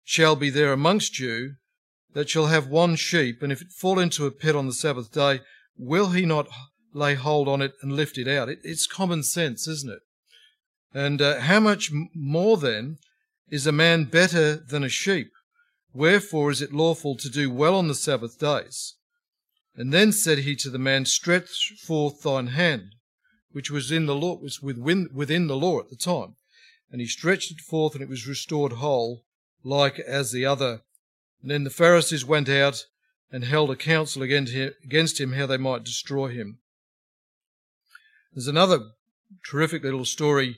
shall 0.03 0.35
be 0.35 0.49
there 0.49 0.73
amongst 0.73 1.17
you 1.17 1.53
that 2.13 2.29
shall 2.29 2.47
have 2.47 2.67
one 2.67 2.97
sheep, 2.97 3.41
and 3.41 3.53
if 3.53 3.61
it 3.61 3.71
fall 3.71 3.97
into 3.97 4.25
a 4.25 4.31
pit 4.31 4.53
on 4.53 4.65
the 4.65 4.73
Sabbath 4.73 5.13
day, 5.13 5.39
will 5.77 6.09
he 6.09 6.25
not 6.25 6.49
lay 6.93 7.15
hold 7.15 7.47
on 7.47 7.61
it 7.61 7.71
and 7.81 7.93
lift 7.93 8.17
it 8.17 8.27
out? 8.27 8.49
It, 8.49 8.59
it's 8.63 8.85
common 8.85 9.23
sense, 9.23 9.65
isn't 9.65 9.93
it? 9.93 9.99
And 10.93 11.21
uh, 11.21 11.39
how 11.39 11.61
much 11.61 11.89
more 12.13 12.57
then 12.57 12.97
is 13.49 13.65
a 13.65 13.71
man 13.71 14.03
better 14.03 14.57
than 14.57 14.83
a 14.83 14.89
sheep? 14.89 15.29
Wherefore 15.95 16.51
is 16.51 16.61
it 16.61 16.73
lawful 16.73 17.15
to 17.15 17.29
do 17.29 17.49
well 17.49 17.73
on 17.73 17.87
the 17.87 17.95
Sabbath 17.95 18.37
days? 18.37 18.95
And 19.77 19.93
then 19.93 20.11
said 20.11 20.39
he 20.39 20.53
to 20.57 20.69
the 20.69 20.77
man, 20.77 21.05
Stretch 21.05 21.73
forth 21.79 22.21
thine 22.21 22.47
hand, 22.47 22.95
which 23.53 23.71
was 23.71 23.93
in 23.93 24.05
the 24.05 24.13
law, 24.13 24.37
was 24.37 24.61
within, 24.61 25.07
within 25.13 25.47
the 25.47 25.55
law 25.55 25.79
at 25.79 25.89
the 25.89 25.95
time. 25.95 26.35
And 26.91 26.99
he 26.99 27.07
stretched 27.07 27.49
it 27.49 27.61
forth, 27.61 27.93
and 27.93 28.03
it 28.03 28.09
was 28.09 28.27
restored 28.27 28.73
whole 28.73 29.23
like 29.63 29.97
as 29.99 30.33
the 30.33 30.45
other. 30.45 30.81
And 31.41 31.49
then 31.49 31.63
the 31.63 31.69
Pharisees 31.69 32.25
went 32.25 32.49
out 32.49 32.87
and 33.31 33.45
held 33.45 33.71
a 33.71 33.77
council 33.77 34.21
against 34.21 35.19
him 35.19 35.33
how 35.33 35.45
they 35.45 35.57
might 35.57 35.85
destroy 35.85 36.27
him. 36.27 36.59
There's 38.33 38.47
another 38.47 38.79
terrific 39.49 39.83
little 39.83 40.03
story 40.03 40.57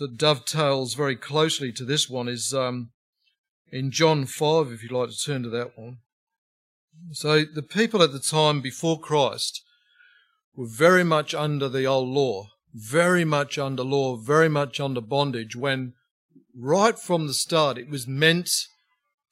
that 0.00 0.18
dovetails 0.18 0.94
very 0.94 1.14
closely 1.14 1.70
to 1.72 1.84
this 1.84 2.10
one 2.10 2.26
is 2.28 2.52
um, 2.52 2.90
in 3.70 3.90
John 3.90 4.26
5, 4.26 4.72
if 4.72 4.82
you'd 4.82 4.92
like 4.92 5.10
to 5.10 5.18
turn 5.18 5.42
to 5.42 5.50
that 5.50 5.78
one. 5.78 5.98
So 7.12 7.44
the 7.44 7.62
people 7.62 8.02
at 8.02 8.12
the 8.12 8.20
time 8.20 8.60
before 8.60 8.98
Christ 8.98 9.62
were 10.54 10.68
very 10.68 11.04
much 11.04 11.34
under 11.34 11.68
the 11.68 11.84
old 11.84 12.08
law, 12.08 12.48
very 12.72 13.24
much 13.24 13.58
under 13.58 13.82
law, 13.82 14.16
very 14.16 14.48
much 14.48 14.80
under 14.80 15.00
bondage 15.00 15.54
when 15.54 15.92
right 16.58 16.98
from 16.98 17.26
the 17.26 17.34
start, 17.34 17.78
it 17.78 17.90
was 17.90 18.06
meant 18.06 18.50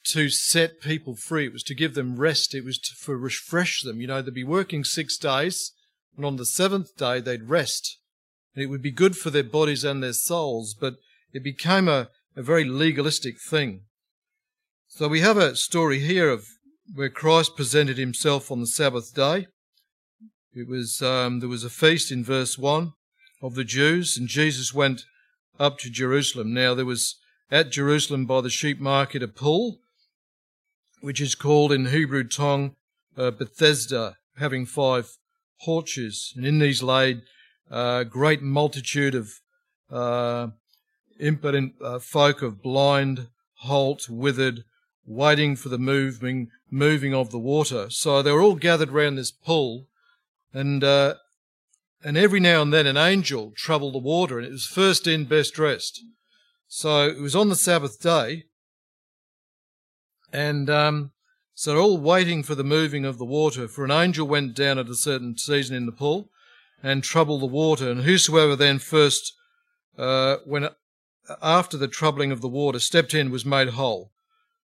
to 0.04 0.28
set 0.28 0.80
people 0.80 1.16
free. 1.16 1.46
It 1.46 1.52
was 1.52 1.62
to 1.64 1.74
give 1.74 1.94
them 1.94 2.16
rest. 2.16 2.54
It 2.54 2.64
was 2.64 2.78
to 2.78 2.94
for 2.94 3.16
refresh 3.16 3.82
them. 3.82 4.00
You 4.00 4.06
know, 4.06 4.20
they'd 4.20 4.34
be 4.34 4.44
working 4.44 4.84
six 4.84 5.16
days, 5.16 5.72
and 6.16 6.26
on 6.26 6.36
the 6.36 6.44
seventh 6.44 6.96
day 6.96 7.20
they'd 7.20 7.48
rest. 7.48 7.98
And 8.54 8.62
it 8.62 8.66
would 8.66 8.82
be 8.82 8.92
good 8.92 9.16
for 9.16 9.30
their 9.30 9.42
bodies 9.42 9.84
and 9.84 10.02
their 10.02 10.12
souls, 10.12 10.74
but 10.78 10.96
it 11.32 11.42
became 11.42 11.88
a, 11.88 12.10
a 12.36 12.42
very 12.42 12.64
legalistic 12.64 13.40
thing. 13.40 13.82
So 14.96 15.08
we 15.08 15.22
have 15.22 15.36
a 15.36 15.56
story 15.56 15.98
here 15.98 16.30
of 16.30 16.46
where 16.94 17.10
Christ 17.10 17.56
presented 17.56 17.98
himself 17.98 18.52
on 18.52 18.60
the 18.60 18.66
Sabbath 18.68 19.12
day. 19.12 19.48
It 20.54 20.68
was 20.68 21.02
um, 21.02 21.40
there 21.40 21.48
was 21.48 21.64
a 21.64 21.68
feast 21.68 22.12
in 22.12 22.22
verse 22.22 22.56
one 22.56 22.92
of 23.42 23.56
the 23.56 23.64
Jews, 23.64 24.16
and 24.16 24.28
Jesus 24.28 24.72
went 24.72 25.04
up 25.58 25.78
to 25.78 25.90
Jerusalem. 25.90 26.54
Now 26.54 26.76
there 26.76 26.84
was 26.84 27.16
at 27.50 27.72
Jerusalem 27.72 28.24
by 28.24 28.40
the 28.40 28.50
sheep 28.50 28.78
market 28.78 29.20
a 29.20 29.26
pool, 29.26 29.80
which 31.00 31.20
is 31.20 31.34
called 31.34 31.72
in 31.72 31.86
Hebrew 31.86 32.22
tongue 32.22 32.76
uh, 33.16 33.32
Bethesda, 33.32 34.14
having 34.36 34.64
five 34.64 35.10
porches. 35.60 36.32
And 36.36 36.46
in 36.46 36.60
these 36.60 36.84
laid 36.84 37.22
a 37.68 37.74
uh, 37.74 38.04
great 38.04 38.42
multitude 38.42 39.16
of 39.16 39.32
uh, 39.90 40.50
impotent 41.18 41.72
uh, 41.82 41.98
folk 41.98 42.42
of 42.42 42.62
blind, 42.62 43.26
halt, 43.56 44.08
withered, 44.08 44.62
waiting 45.06 45.56
for 45.56 45.68
the 45.68 45.78
moving 45.78 46.50
moving 46.70 47.14
of 47.14 47.30
the 47.30 47.38
water. 47.38 47.88
So 47.90 48.22
they 48.22 48.32
were 48.32 48.42
all 48.42 48.56
gathered 48.56 48.90
round 48.90 49.18
this 49.18 49.30
pool, 49.30 49.86
and 50.52 50.82
uh, 50.82 51.14
and 52.02 52.16
every 52.16 52.40
now 52.40 52.62
and 52.62 52.72
then 52.72 52.86
an 52.86 52.96
angel 52.96 53.52
troubled 53.56 53.94
the 53.94 53.98
water, 53.98 54.38
and 54.38 54.46
it 54.46 54.52
was 54.52 54.66
first 54.66 55.06
in, 55.06 55.24
best 55.24 55.54
dressed. 55.54 56.02
So 56.66 57.08
it 57.08 57.20
was 57.20 57.36
on 57.36 57.48
the 57.48 57.56
Sabbath 57.56 58.00
day, 58.00 58.44
and 60.32 60.68
um, 60.68 61.12
so 61.54 61.72
they're 61.72 61.80
all 61.80 61.98
waiting 61.98 62.42
for 62.42 62.54
the 62.54 62.64
moving 62.64 63.04
of 63.04 63.18
the 63.18 63.24
water. 63.24 63.68
For 63.68 63.84
an 63.84 63.90
angel 63.90 64.26
went 64.26 64.54
down 64.54 64.78
at 64.78 64.88
a 64.88 64.94
certain 64.94 65.38
season 65.38 65.76
in 65.76 65.86
the 65.86 65.92
pool 65.92 66.30
and 66.82 67.02
troubled 67.02 67.42
the 67.42 67.46
water, 67.46 67.90
and 67.90 68.02
whosoever 68.02 68.56
then 68.56 68.78
first, 68.78 69.32
uh, 69.96 70.36
when 70.44 70.68
after 71.40 71.78
the 71.78 71.88
troubling 71.88 72.30
of 72.32 72.40
the 72.40 72.48
water, 72.48 72.78
stepped 72.78 73.14
in 73.14 73.30
was 73.30 73.46
made 73.46 73.70
whole 73.70 74.10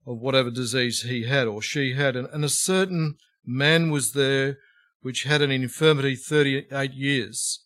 of 0.08 0.18
whatever 0.18 0.50
disease 0.50 1.02
he 1.02 1.24
had 1.24 1.46
or 1.46 1.60
she 1.60 1.92
had. 1.92 2.16
And, 2.16 2.26
and 2.32 2.42
a 2.42 2.48
certain 2.48 3.16
man 3.44 3.90
was 3.90 4.12
there 4.12 4.56
which 5.02 5.24
had 5.24 5.42
an 5.42 5.50
infirmity 5.50 6.16
38 6.16 6.94
years. 6.94 7.60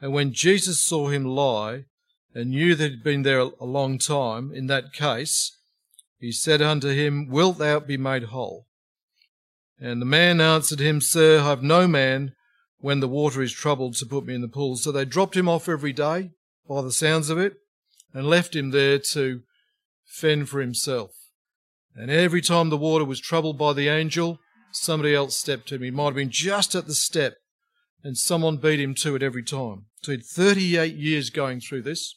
And 0.00 0.12
when 0.12 0.34
Jesus 0.34 0.82
saw 0.82 1.08
him 1.08 1.24
lie 1.24 1.86
and 2.34 2.50
knew 2.50 2.74
that 2.74 2.90
he'd 2.90 3.02
been 3.02 3.22
there 3.22 3.38
a 3.38 3.64
long 3.64 3.98
time 3.98 4.52
in 4.52 4.66
that 4.66 4.92
case, 4.92 5.56
he 6.20 6.30
said 6.30 6.60
unto 6.60 6.88
him, 6.88 7.26
Wilt 7.26 7.56
thou 7.56 7.80
be 7.80 7.96
made 7.96 8.24
whole? 8.24 8.66
And 9.80 10.02
the 10.02 10.06
man 10.06 10.42
answered 10.42 10.80
him, 10.80 11.00
Sir, 11.00 11.40
I 11.40 11.44
have 11.44 11.62
no 11.62 11.88
man 11.88 12.32
when 12.80 13.00
the 13.00 13.08
water 13.08 13.40
is 13.40 13.52
troubled 13.52 13.94
to 13.96 14.06
put 14.06 14.26
me 14.26 14.34
in 14.34 14.42
the 14.42 14.48
pool. 14.48 14.76
So 14.76 14.92
they 14.92 15.06
dropped 15.06 15.36
him 15.36 15.48
off 15.48 15.70
every 15.70 15.94
day 15.94 16.32
by 16.68 16.82
the 16.82 16.92
sounds 16.92 17.30
of 17.30 17.38
it 17.38 17.54
and 18.12 18.26
left 18.26 18.54
him 18.54 18.72
there 18.72 18.98
to 18.98 19.40
fend 20.04 20.50
for 20.50 20.60
himself. 20.60 21.17
And 21.98 22.12
every 22.12 22.40
time 22.40 22.70
the 22.70 22.76
water 22.76 23.04
was 23.04 23.20
troubled 23.20 23.58
by 23.58 23.72
the 23.72 23.88
angel, 23.88 24.38
somebody 24.70 25.14
else 25.14 25.36
stepped 25.36 25.66
to 25.68 25.74
him. 25.74 25.82
He 25.82 25.90
might 25.90 26.06
have 26.06 26.14
been 26.14 26.30
just 26.30 26.76
at 26.76 26.86
the 26.86 26.94
step, 26.94 27.34
and 28.04 28.16
someone 28.16 28.58
beat 28.58 28.78
him 28.78 28.94
to 28.96 29.16
it 29.16 29.22
every 29.22 29.42
time. 29.42 29.86
So 30.02 30.12
he 30.12 30.18
had 30.18 30.24
38 30.24 30.94
years 30.94 31.30
going 31.30 31.60
through 31.60 31.82
this. 31.82 32.14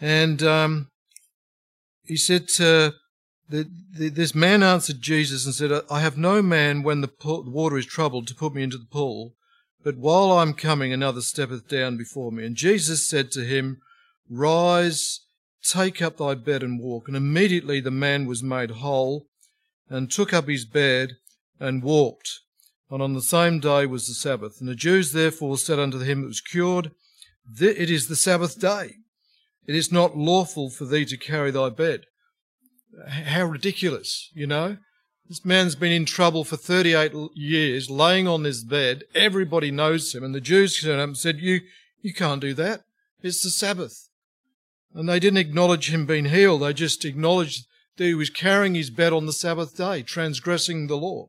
And 0.00 0.40
um, 0.44 0.88
he 2.04 2.16
said, 2.16 2.46
to, 2.56 2.94
the, 3.48 3.68
the, 3.92 4.08
This 4.08 4.34
man 4.34 4.62
answered 4.62 5.00
Jesus 5.00 5.46
and 5.46 5.54
said, 5.54 5.72
I 5.90 6.00
have 6.00 6.16
no 6.16 6.42
man 6.42 6.84
when 6.84 7.00
the, 7.00 7.08
pool, 7.08 7.42
the 7.42 7.50
water 7.50 7.76
is 7.76 7.86
troubled 7.86 8.28
to 8.28 8.36
put 8.36 8.54
me 8.54 8.62
into 8.62 8.78
the 8.78 8.86
pool, 8.86 9.34
but 9.82 9.96
while 9.96 10.32
I'm 10.32 10.54
coming, 10.54 10.92
another 10.92 11.22
steppeth 11.22 11.68
down 11.68 11.96
before 11.96 12.30
me. 12.30 12.46
And 12.46 12.54
Jesus 12.54 13.08
said 13.08 13.32
to 13.32 13.44
him, 13.44 13.78
Rise 14.30 15.25
Take 15.68 16.00
up 16.00 16.18
thy 16.18 16.34
bed 16.34 16.62
and 16.62 16.80
walk. 16.80 17.08
And 17.08 17.16
immediately 17.16 17.80
the 17.80 17.90
man 17.90 18.26
was 18.26 18.42
made 18.42 18.70
whole, 18.70 19.26
and 19.88 20.10
took 20.10 20.32
up 20.32 20.48
his 20.48 20.64
bed 20.64 21.16
and 21.58 21.82
walked. 21.82 22.40
And 22.90 23.02
on 23.02 23.14
the 23.14 23.22
same 23.22 23.58
day 23.60 23.86
was 23.86 24.06
the 24.06 24.14
Sabbath. 24.14 24.60
And 24.60 24.68
the 24.68 24.74
Jews 24.74 25.12
therefore 25.12 25.58
said 25.58 25.78
unto 25.78 25.98
him 25.98 26.22
that 26.22 26.28
was 26.28 26.40
cured, 26.40 26.92
It 27.60 27.90
is 27.90 28.08
the 28.08 28.16
Sabbath 28.16 28.60
day. 28.60 28.94
It 29.66 29.74
is 29.74 29.90
not 29.90 30.16
lawful 30.16 30.70
for 30.70 30.84
thee 30.84 31.04
to 31.06 31.16
carry 31.16 31.50
thy 31.50 31.70
bed. 31.70 32.02
How 33.08 33.44
ridiculous, 33.44 34.30
you 34.34 34.46
know? 34.46 34.78
This 35.28 35.44
man's 35.44 35.74
been 35.74 35.90
in 35.90 36.04
trouble 36.04 36.44
for 36.44 36.56
38 36.56 37.12
years, 37.34 37.90
laying 37.90 38.28
on 38.28 38.44
this 38.44 38.62
bed. 38.62 39.02
Everybody 39.12 39.72
knows 39.72 40.14
him. 40.14 40.22
And 40.22 40.34
the 40.34 40.40
Jews 40.40 40.80
turned 40.80 41.00
up 41.00 41.08
and 41.08 41.18
said, 41.18 41.40
you, 41.40 41.62
you 42.00 42.14
can't 42.14 42.40
do 42.40 42.54
that. 42.54 42.84
It's 43.22 43.42
the 43.42 43.50
Sabbath. 43.50 44.05
And 44.96 45.06
they 45.06 45.20
didn't 45.20 45.36
acknowledge 45.36 45.92
him 45.92 46.06
being 46.06 46.24
healed. 46.24 46.62
They 46.62 46.72
just 46.72 47.04
acknowledged 47.04 47.66
that 47.98 48.04
he 48.04 48.14
was 48.14 48.30
carrying 48.30 48.74
his 48.74 48.88
bed 48.88 49.12
on 49.12 49.26
the 49.26 49.32
Sabbath 49.32 49.76
day, 49.76 50.02
transgressing 50.02 50.86
the 50.86 50.96
law. 50.96 51.28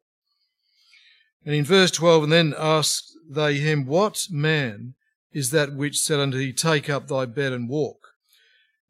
And 1.45 1.53
in 1.53 1.65
verse 1.65 1.91
12, 1.91 2.23
and 2.23 2.31
then 2.31 2.53
asked 2.57 3.11
they 3.29 3.55
him, 3.55 3.85
What 3.85 4.27
man 4.31 4.95
is 5.33 5.51
that 5.51 5.75
which 5.75 5.97
said 5.97 6.17
unto 6.17 6.37
thee, 6.37 6.53
Take 6.53 6.89
up 6.89 7.09
thy 7.09 7.25
bed 7.25 7.51
and 7.51 7.67
walk? 7.67 8.07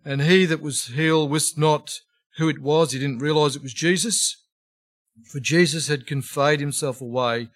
And 0.06 0.22
he 0.22 0.46
that 0.46 0.62
was 0.62 0.86
healed 0.86 1.32
wist 1.32 1.58
not 1.58 2.00
who 2.38 2.48
it 2.48 2.62
was. 2.62 2.92
He 2.92 3.00
didn't 3.00 3.18
realize 3.18 3.56
it 3.56 3.64
was 3.64 3.74
Jesus. 3.74 4.44
For 5.26 5.40
Jesus 5.40 5.88
had 5.88 6.06
conveyed 6.06 6.60
himself 6.60 7.02
away 7.02 7.50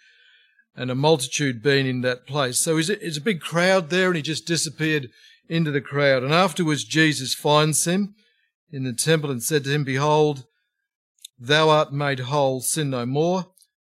and 0.76 0.90
a 0.90 0.96
multitude 0.96 1.62
being 1.62 1.86
in 1.86 2.02
that 2.02 2.26
place. 2.26 2.58
So 2.58 2.78
it's 2.78 3.18
a 3.18 3.22
big 3.22 3.42
crowd 3.42 3.92
there 3.92 4.08
and 4.08 4.16
he 4.16 4.24
just 4.24 4.48
disappeared 4.48 5.10
into 5.52 5.70
the 5.70 5.82
crowd. 5.82 6.24
And 6.24 6.34
afterwards 6.34 6.86
Jesus 6.86 7.34
finds 7.34 7.84
him 7.86 8.16
in 8.72 8.86
the 8.86 8.94
temple 8.94 9.30
and 9.30 9.44
said 9.44 9.66
to 9.66 9.70
him, 9.70 9.84
Behold, 9.84 10.46
thou 11.38 11.70
art 11.70 11.92
made 11.92 12.22
whole, 12.22 12.62
sin 12.62 12.90
no 12.90 13.06
more, 13.06 13.48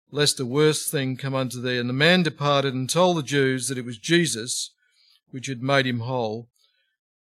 lest 0.09 0.39
a 0.39 0.45
worse 0.45 0.89
thing 0.89 1.15
come 1.15 1.35
unto 1.35 1.61
thee. 1.61 1.77
And 1.77 1.87
the 1.87 1.93
man 1.93 2.23
departed 2.23 2.73
and 2.73 2.89
told 2.89 3.17
the 3.17 3.23
Jews 3.23 3.67
that 3.67 3.77
it 3.77 3.85
was 3.85 3.99
Jesus 3.99 4.73
which 5.29 5.45
had 5.45 5.61
made 5.61 5.85
him 5.85 5.99
whole. 5.99 6.49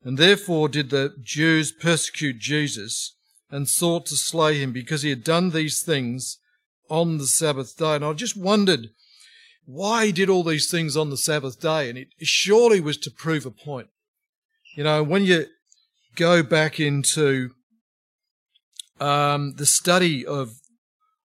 And 0.03 0.17
therefore 0.17 0.69
did 0.69 0.89
the 0.89 1.13
Jews 1.21 1.73
persecute 1.73 2.39
Jesus 2.39 3.17
and 3.51 3.67
sought 3.67 4.05
to 4.05 4.15
slay 4.15 4.57
him 4.57 4.71
because 4.71 5.01
he 5.01 5.09
had 5.09 5.25
done 5.25 5.49
these 5.49 5.83
things 5.83 6.37
on 6.89 7.17
the 7.17 7.27
Sabbath 7.27 7.75
day. 7.75 7.95
And 7.95 8.05
I 8.05 8.13
just 8.13 8.37
wondered 8.37 8.91
why 9.65 10.05
he 10.05 10.11
did 10.13 10.29
all 10.29 10.45
these 10.45 10.71
things 10.71 10.95
on 10.95 11.09
the 11.09 11.17
Sabbath 11.17 11.59
day. 11.59 11.89
And 11.89 11.97
it 11.97 12.07
surely 12.21 12.79
was 12.79 12.95
to 12.99 13.11
prove 13.11 13.45
a 13.45 13.51
point. 13.51 13.89
You 14.79 14.85
know, 14.85 15.03
when 15.03 15.25
you 15.25 15.47
go 16.15 16.41
back 16.41 16.79
into 16.79 17.51
um, 19.01 19.55
the 19.57 19.65
study 19.65 20.25
of 20.25 20.53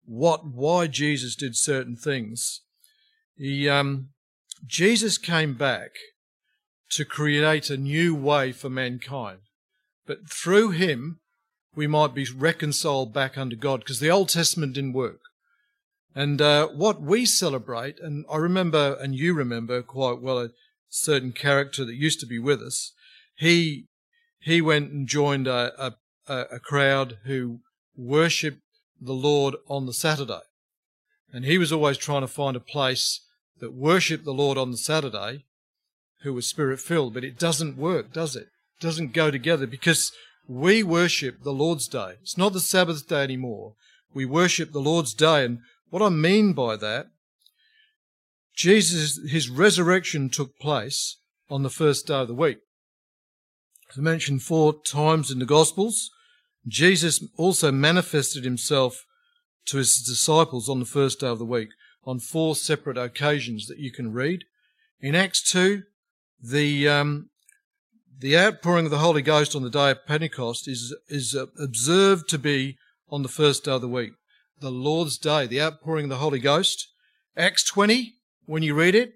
what 0.05 0.45
why 0.45 0.85
Jesus 0.85 1.35
did 1.35 1.57
certain 1.57 1.95
things, 1.95 2.61
he 3.35 3.67
um, 3.67 4.09
Jesus 4.67 5.17
came 5.17 5.55
back 5.55 5.93
to 6.91 7.05
create 7.05 7.71
a 7.71 7.77
new 7.77 8.13
way 8.13 8.51
for 8.51 8.69
mankind, 8.69 9.39
but 10.05 10.29
through 10.29 10.69
him 10.69 11.19
we 11.73 11.87
might 11.87 12.13
be 12.13 12.27
reconciled 12.31 13.15
back 13.15 13.35
unto 13.35 13.55
God 13.55 13.79
because 13.79 13.99
the 13.99 14.11
Old 14.11 14.29
Testament 14.29 14.73
didn't 14.75 14.93
work. 14.93 15.21
And 16.13 16.39
uh, 16.39 16.67
what 16.67 17.01
we 17.01 17.25
celebrate, 17.25 17.99
and 17.99 18.25
I 18.31 18.37
remember, 18.37 18.95
and 19.01 19.15
you 19.15 19.33
remember 19.33 19.81
quite 19.81 20.21
well, 20.21 20.37
a 20.37 20.51
certain 20.87 21.31
character 21.31 21.83
that 21.83 21.95
used 21.95 22.19
to 22.19 22.27
be 22.27 22.37
with 22.37 22.61
us 22.61 22.93
he 23.39 23.85
he 24.39 24.61
went 24.61 24.91
and 24.91 25.07
joined 25.07 25.47
a, 25.47 25.95
a, 26.27 26.33
a 26.51 26.59
crowd 26.59 27.17
who 27.23 27.59
worshipped 27.95 28.61
the 28.99 29.13
Lord 29.13 29.55
on 29.67 29.85
the 29.85 29.93
Saturday. 29.93 30.41
And 31.31 31.45
he 31.45 31.57
was 31.57 31.71
always 31.71 31.97
trying 31.97 32.21
to 32.21 32.27
find 32.27 32.55
a 32.55 32.61
place 32.61 33.21
that 33.59 33.73
worshipped 33.73 34.25
the 34.25 34.33
Lord 34.33 34.57
on 34.57 34.71
the 34.71 34.77
Saturday 34.77 35.45
who 36.23 36.33
was 36.33 36.47
spirit 36.47 36.79
filled. 36.79 37.13
But 37.13 37.23
it 37.23 37.39
doesn't 37.39 37.77
work, 37.77 38.11
does 38.13 38.35
it? 38.35 38.47
It 38.79 38.81
doesn't 38.81 39.13
go 39.13 39.31
together 39.31 39.67
because 39.67 40.11
we 40.47 40.83
worship 40.83 41.43
the 41.43 41.53
Lord's 41.53 41.87
day. 41.87 42.15
It's 42.21 42.37
not 42.37 42.53
the 42.53 42.59
Sabbath 42.59 43.07
day 43.07 43.23
anymore. 43.23 43.75
We 44.13 44.25
worship 44.25 44.71
the 44.71 44.79
Lord's 44.79 45.13
day. 45.13 45.45
And 45.45 45.59
what 45.89 46.01
I 46.01 46.09
mean 46.09 46.53
by 46.53 46.75
that, 46.77 47.07
Jesus, 48.55 49.19
his 49.29 49.49
resurrection 49.49 50.29
took 50.29 50.57
place 50.59 51.17
on 51.49 51.63
the 51.63 51.69
first 51.69 52.07
day 52.07 52.15
of 52.15 52.27
the 52.27 52.33
week. 52.33 52.59
Mentioned 53.97 54.43
four 54.43 54.73
times 54.83 55.31
in 55.31 55.39
the 55.39 55.45
Gospels, 55.45 56.11
Jesus 56.67 57.23
also 57.37 57.71
manifested 57.71 58.43
himself 58.43 59.05
to 59.65 59.77
his 59.77 59.97
disciples 59.97 60.69
on 60.69 60.79
the 60.79 60.85
first 60.85 61.19
day 61.19 61.27
of 61.27 61.39
the 61.39 61.45
week 61.45 61.69
on 62.05 62.19
four 62.19 62.55
separate 62.55 62.97
occasions 62.97 63.67
that 63.67 63.77
you 63.77 63.91
can 63.91 64.13
read. 64.13 64.43
In 65.01 65.15
Acts 65.15 65.41
2, 65.51 65.83
the, 66.41 66.87
um, 66.87 67.29
the 68.17 68.37
outpouring 68.37 68.85
of 68.85 68.91
the 68.91 68.99
Holy 68.99 69.21
Ghost 69.21 69.55
on 69.55 69.63
the 69.63 69.69
day 69.69 69.91
of 69.91 70.05
Pentecost 70.05 70.67
is, 70.67 70.95
is 71.07 71.35
uh, 71.35 71.47
observed 71.61 72.29
to 72.29 72.37
be 72.37 72.77
on 73.09 73.23
the 73.23 73.29
first 73.29 73.65
day 73.65 73.71
of 73.71 73.81
the 73.81 73.87
week, 73.87 74.13
the 74.59 74.71
Lord's 74.71 75.17
Day, 75.17 75.47
the 75.47 75.61
outpouring 75.61 76.05
of 76.05 76.09
the 76.09 76.17
Holy 76.17 76.39
Ghost. 76.39 76.87
Acts 77.35 77.63
20, 77.63 78.13
when 78.45 78.63
you 78.63 78.73
read 78.73 78.95
it, 78.95 79.15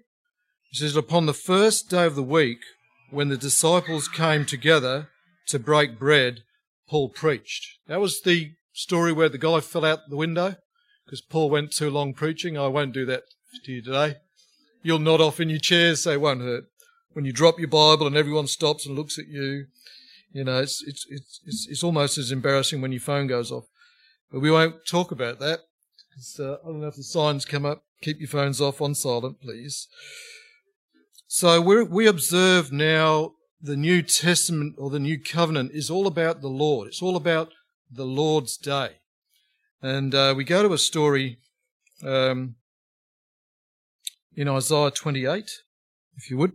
it 0.70 0.78
says, 0.78 0.96
Upon 0.96 1.26
the 1.26 1.34
first 1.34 1.88
day 1.88 2.04
of 2.04 2.16
the 2.16 2.22
week, 2.22 2.58
when 3.14 3.28
the 3.28 3.36
disciples 3.36 4.08
came 4.08 4.44
together 4.44 5.08
to 5.46 5.58
break 5.58 5.98
bread, 5.98 6.40
Paul 6.88 7.08
preached. 7.08 7.78
That 7.86 8.00
was 8.00 8.20
the 8.20 8.52
story 8.72 9.12
where 9.12 9.28
the 9.28 9.38
guy 9.38 9.60
fell 9.60 9.84
out 9.84 10.00
the 10.08 10.16
window 10.16 10.56
because 11.04 11.20
Paul 11.20 11.50
went 11.50 11.72
too 11.72 11.90
long 11.90 12.12
preaching. 12.14 12.58
I 12.58 12.66
won't 12.66 12.92
do 12.92 13.06
that 13.06 13.22
to 13.64 13.72
you 13.72 13.82
today. 13.82 14.16
You'll 14.82 14.98
nod 14.98 15.20
off 15.20 15.40
in 15.40 15.48
your 15.48 15.60
chairs, 15.60 16.02
so 16.02 16.10
it 16.10 16.20
won't 16.20 16.42
hurt. 16.42 16.64
When 17.12 17.24
you 17.24 17.32
drop 17.32 17.58
your 17.58 17.68
Bible 17.68 18.06
and 18.06 18.16
everyone 18.16 18.48
stops 18.48 18.84
and 18.84 18.96
looks 18.96 19.18
at 19.18 19.28
you, 19.28 19.66
you 20.32 20.44
know, 20.44 20.58
it's, 20.58 20.82
it's, 20.86 21.06
it's, 21.10 21.68
it's, 21.70 21.84
almost 21.84 22.18
as 22.18 22.32
embarrassing 22.32 22.80
when 22.80 22.90
your 22.90 23.00
phone 23.00 23.28
goes 23.28 23.52
off. 23.52 23.66
But 24.32 24.40
we 24.40 24.50
won't 24.50 24.84
talk 24.86 25.12
about 25.12 25.38
that. 25.38 25.60
Uh, 26.38 26.54
I 26.54 26.66
don't 26.66 26.80
know 26.80 26.88
if 26.88 26.96
the 26.96 27.04
signs 27.04 27.44
come 27.44 27.64
up. 27.64 27.84
Keep 28.02 28.18
your 28.18 28.28
phones 28.28 28.60
off 28.60 28.82
on 28.82 28.94
silent, 28.94 29.40
please. 29.40 29.86
So 31.36 31.60
we 31.60 32.06
observe 32.06 32.70
now 32.70 33.32
the 33.60 33.76
New 33.76 34.02
Testament 34.02 34.76
or 34.78 34.88
the 34.88 35.00
New 35.00 35.18
Covenant 35.18 35.72
is 35.74 35.90
all 35.90 36.06
about 36.06 36.42
the 36.42 36.48
Lord. 36.48 36.86
It's 36.86 37.02
all 37.02 37.16
about 37.16 37.52
the 37.90 38.04
Lord's 38.04 38.56
day. 38.56 38.98
And 39.82 40.14
uh, 40.14 40.34
we 40.36 40.44
go 40.44 40.62
to 40.62 40.72
a 40.72 40.78
story 40.78 41.38
um, 42.04 42.54
in 44.36 44.46
Isaiah 44.46 44.92
28, 44.92 45.50
if 46.16 46.30
you 46.30 46.36
would. 46.36 46.52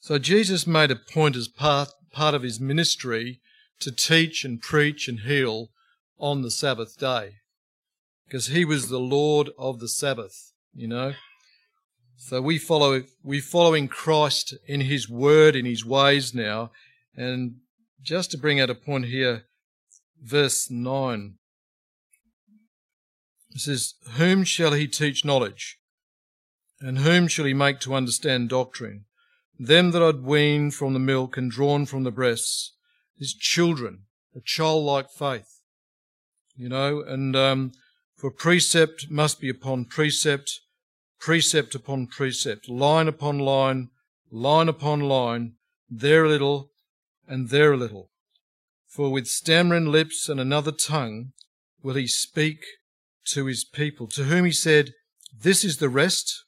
So 0.00 0.18
Jesus 0.18 0.66
made 0.66 0.90
a 0.90 0.96
point 0.96 1.36
as 1.36 1.48
part, 1.48 1.90
part 2.12 2.34
of 2.34 2.44
his 2.44 2.58
ministry 2.58 3.42
to 3.80 3.92
teach 3.92 4.42
and 4.42 4.58
preach 4.58 5.06
and 5.06 5.20
heal 5.20 5.68
on 6.18 6.40
the 6.40 6.50
Sabbath 6.50 6.96
day 6.98 7.34
because 8.24 8.46
he 8.46 8.64
was 8.64 8.88
the 8.88 8.98
Lord 8.98 9.50
of 9.58 9.80
the 9.80 9.88
Sabbath, 9.88 10.54
you 10.74 10.88
know. 10.88 11.12
So 12.18 12.40
we 12.40 12.58
follow, 12.58 13.02
we're 13.22 13.42
following 13.42 13.88
Christ 13.88 14.54
in 14.66 14.80
his 14.80 15.08
word, 15.08 15.54
in 15.54 15.66
his 15.66 15.84
ways 15.84 16.34
now. 16.34 16.70
And 17.14 17.56
just 18.02 18.30
to 18.30 18.38
bring 18.38 18.58
out 18.58 18.70
a 18.70 18.74
point 18.74 19.06
here, 19.06 19.44
verse 20.22 20.70
9. 20.70 21.34
It 23.50 23.60
says, 23.60 23.94
Whom 24.14 24.44
shall 24.44 24.72
he 24.72 24.86
teach 24.88 25.24
knowledge? 25.24 25.78
And 26.80 26.98
whom 26.98 27.28
shall 27.28 27.44
he 27.44 27.54
make 27.54 27.80
to 27.80 27.94
understand 27.94 28.48
doctrine? 28.48 29.04
Them 29.58 29.92
that 29.92 30.02
are 30.02 30.12
weaned 30.16 30.74
from 30.74 30.92
the 30.92 30.98
milk 30.98 31.36
and 31.36 31.50
drawn 31.50 31.86
from 31.86 32.04
the 32.04 32.10
breasts, 32.10 32.74
his 33.18 33.34
children, 33.34 34.04
a 34.34 34.40
childlike 34.40 35.10
faith. 35.10 35.60
You 36.54 36.68
know, 36.68 37.02
and 37.02 37.34
um, 37.36 37.72
for 38.16 38.30
precept 38.30 39.06
must 39.10 39.40
be 39.40 39.48
upon 39.48 39.86
precept, 39.86 40.60
precept 41.26 41.74
upon 41.74 42.06
precept, 42.06 42.68
line 42.68 43.08
upon 43.08 43.36
line, 43.40 43.88
line 44.30 44.68
upon 44.68 45.00
line, 45.00 45.54
there 45.90 46.24
a 46.24 46.28
little 46.28 46.70
and 47.26 47.48
there 47.48 47.72
a 47.72 47.76
little. 47.76 48.12
For 48.86 49.10
with 49.10 49.26
stammering 49.26 49.86
lips 49.86 50.28
and 50.28 50.38
another 50.38 50.70
tongue 50.70 51.32
will 51.82 51.96
he 51.96 52.06
speak 52.06 52.58
to 53.32 53.46
his 53.46 53.64
people, 53.64 54.06
to 54.06 54.22
whom 54.22 54.44
he 54.44 54.52
said, 54.52 54.92
This 55.36 55.64
is 55.64 55.78
the 55.78 55.88
rest 55.88 56.44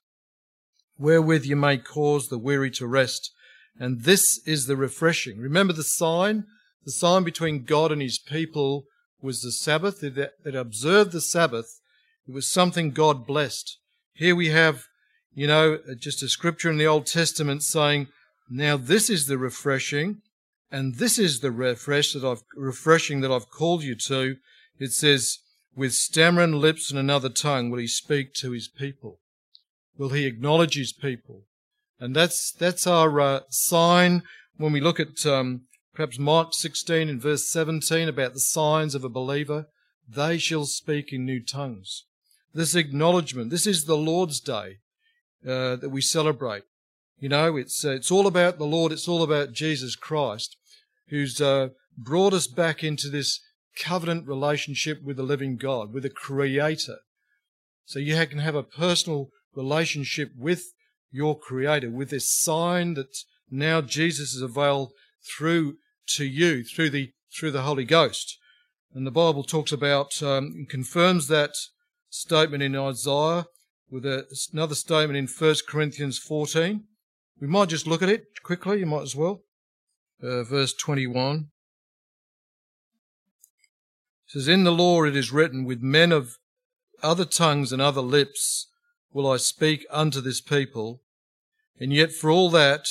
wherewith 0.97 1.45
you 1.45 1.57
may 1.57 1.79
cause 1.79 2.29
the 2.29 2.39
weary 2.39 2.71
to 2.71 2.87
rest. 2.87 3.33
And 3.81 4.05
this 4.05 4.41
is 4.47 4.67
the 4.67 4.77
refreshing. 4.77 5.41
Remember 5.41 5.73
the 5.73 5.83
sign? 5.83 6.45
The 6.85 6.93
sign 6.93 7.25
between 7.25 7.65
God 7.65 7.91
and 7.91 8.01
his 8.01 8.21
people 8.21 8.85
was 9.21 9.41
the 9.41 9.51
Sabbath. 9.51 10.03
That 10.03 10.55
observed 10.55 11.11
the 11.11 11.21
Sabbath. 11.21 11.81
It 12.29 12.33
was 12.33 12.47
something 12.47 12.93
God 12.93 13.27
blessed. 13.27 13.79
Here 14.19 14.35
we 14.35 14.49
have, 14.49 14.89
you 15.33 15.47
know, 15.47 15.79
just 15.97 16.25
a 16.25 16.29
scripture 16.29 16.69
in 16.69 16.77
the 16.77 16.89
Old 16.89 17.07
Testament 17.07 17.63
saying, 17.63 18.09
now 18.51 18.77
this 18.77 19.09
is 19.09 19.27
the 19.27 19.39
refreshing, 19.39 20.23
and 20.73 20.97
this 20.97 21.21
is 21.21 21.39
the 21.39 21.53
refresh 21.53 22.15
that 22.15 22.25
I've, 22.25 22.43
refreshing 22.57 23.21
that 23.21 23.31
I've 23.31 23.49
called 23.49 23.85
you 23.85 23.95
to. 23.95 24.35
It 24.81 24.91
says, 24.91 25.39
with 25.77 25.95
stammering 25.95 26.55
lips 26.55 26.91
and 26.91 26.99
another 26.99 27.29
tongue 27.29 27.71
will 27.71 27.79
he 27.79 27.87
speak 27.87 28.35
to 28.35 28.51
his 28.51 28.67
people. 28.67 29.21
Will 29.97 30.09
he 30.09 30.27
acknowledge 30.27 30.75
his 30.75 30.93
people? 30.93 31.45
And 32.01 32.17
that's, 32.17 32.51
that's 32.51 32.89
our 32.89 33.21
uh, 33.21 33.41
sign 33.51 34.25
when 34.57 34.73
we 34.73 34.81
look 34.81 34.99
at 34.99 35.25
um, 35.27 35.61
perhaps 35.95 36.19
Mark 36.19 36.55
16 36.55 37.09
and 37.09 37.23
verse 37.23 37.49
17 37.49 38.09
about 38.09 38.35
the 38.35 38.41
signs 38.41 38.97
of 38.97 39.05
a 39.05 39.09
believer. 39.09 39.69
They 40.09 40.39
shall 40.39 40.65
speak 40.65 41.13
in 41.13 41.25
new 41.25 41.41
tongues. 41.41 42.07
This 42.55 42.75
acknowledgement, 42.75 43.51
this 43.51 43.67
is 43.67 43.85
the 43.85 43.97
Lord's 43.97 44.41
Day 44.41 44.79
uh, 45.47 45.77
that 45.77 45.91
we 45.91 46.01
celebrate. 46.01 46.63
You 47.19 47.29
know, 47.29 47.57
it's, 47.57 47.85
uh, 47.85 47.91
it's 47.91 48.11
all 48.11 48.27
about 48.27 48.59
the 48.59 48.65
Lord. 48.65 48.93
It's 48.93 49.09
all 49.09 49.23
about 49.23 49.53
Jesus 49.53 49.97
Christ, 49.97 50.57
who's 51.09 51.41
uh, 51.41 51.69
brought 51.97 52.33
us 52.33 52.47
back 52.47 52.83
into 52.85 53.09
this 53.09 53.41
covenant 53.77 54.27
relationship 54.27 55.03
with 55.03 55.17
the 55.17 55.23
living 55.23 55.57
God, 55.57 55.93
with 55.93 56.05
the 56.05 56.11
Creator. 56.11 56.99
So 57.85 57.99
you 57.99 58.15
can 58.27 58.39
have 58.39 58.55
a 58.55 58.63
personal 58.63 59.31
relationship 59.55 60.31
with 60.37 60.73
your 61.11 61.39
Creator, 61.39 61.91
with 61.91 62.11
this 62.11 62.33
sign 62.33 62.95
that 62.95 63.17
now 63.51 63.81
Jesus 63.81 64.35
is 64.35 64.43
availed 64.43 64.93
through 65.37 65.77
to 66.09 66.25
you, 66.25 66.65
through 66.65 66.91
the, 66.91 67.13
through 67.37 67.51
the 67.51 67.63
Holy 67.63 67.85
Ghost. 67.85 68.39
And 68.95 69.07
the 69.07 69.11
Bible 69.11 69.43
talks 69.43 69.73
about, 69.73 70.23
um, 70.23 70.67
confirms 70.69 71.29
that 71.29 71.53
statement 72.11 72.63
in 72.63 72.77
Isaiah 72.77 73.47
with 73.91 74.05
a, 74.05 74.27
another 74.53 74.75
statement 74.75 75.17
in 75.17 75.27
1 75.27 75.55
Corinthians 75.69 76.19
14. 76.19 76.85
We 77.41 77.47
might 77.47 77.69
just 77.69 77.87
look 77.87 78.03
at 78.03 78.09
it 78.09 78.25
quickly, 78.43 78.81
you 78.81 78.87
might 78.87 79.03
as 79.03 79.17
well. 79.17 79.43
Uh, 80.23 80.43
verse 80.43 80.75
21 80.75 81.49
says, 84.27 84.49
In 84.49 84.65
the 84.65 84.73
law 84.73 85.05
it 85.05 85.17
is 85.17 85.33
written, 85.33 85.65
with 85.65 85.81
men 85.81 86.13
of 86.13 86.39
other 87.03 87.25
tongues 87.25 87.73
and 87.73 87.81
other 87.81 88.01
lips 88.01 88.69
will 89.13 89.31
I 89.31 89.37
speak 89.37 89.87
unto 89.91 90.21
this 90.21 90.41
people, 90.41 91.03
and 91.79 91.93
yet 91.93 92.13
for 92.13 92.31
all 92.31 92.51
that 92.51 92.87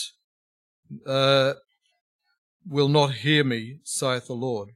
uh, 1.06 1.54
will 2.68 2.90
not 2.90 3.16
hear 3.16 3.44
me, 3.44 3.80
saith 3.84 4.28
the 4.28 4.34
Lord. 4.34 4.70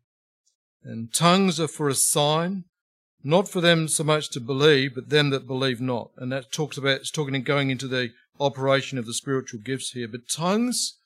And 0.83 1.13
tongues 1.13 1.59
are 1.59 1.67
for 1.67 1.87
a 1.89 1.95
sign, 1.95 2.65
not 3.23 3.47
for 3.47 3.61
them 3.61 3.87
so 3.87 4.03
much 4.03 4.29
to 4.31 4.39
believe, 4.39 4.95
but 4.95 5.09
them 5.09 5.29
that 5.29 5.47
believe 5.47 5.79
not. 5.79 6.11
And 6.17 6.31
that 6.31 6.51
talks 6.51 6.77
about, 6.77 7.01
it's 7.01 7.11
talking 7.11 7.35
and 7.35 7.45
going 7.45 7.69
into 7.69 7.87
the 7.87 8.11
operation 8.39 8.97
of 8.97 9.05
the 9.05 9.13
spiritual 9.13 9.59
gifts 9.59 9.91
here. 9.91 10.07
But 10.07 10.29
tongues 10.29 10.97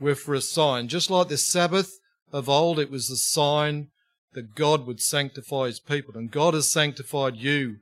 were 0.00 0.14
for 0.14 0.34
a 0.34 0.40
sign. 0.40 0.88
Just 0.88 1.10
like 1.10 1.28
the 1.28 1.36
Sabbath 1.36 1.98
of 2.32 2.48
old, 2.48 2.78
it 2.78 2.90
was 2.90 3.10
a 3.10 3.16
sign 3.16 3.88
that 4.32 4.54
God 4.54 4.86
would 4.86 5.00
sanctify 5.00 5.66
his 5.66 5.80
people. 5.80 6.14
And 6.16 6.30
God 6.30 6.54
has 6.54 6.72
sanctified 6.72 7.36
you 7.36 7.76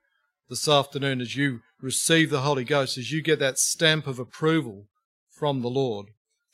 this 0.49 0.67
afternoon 0.67 1.21
as 1.21 1.37
you 1.37 1.61
receive 1.81 2.31
the 2.31 2.41
Holy 2.41 2.65
Ghost, 2.65 2.99
as 2.99 3.13
you 3.13 3.23
get 3.23 3.39
that 3.39 3.59
stamp 3.59 4.07
of 4.07 4.19
approval 4.19 4.87
from 5.31 5.63
the 5.63 5.69
Lord 5.69 6.07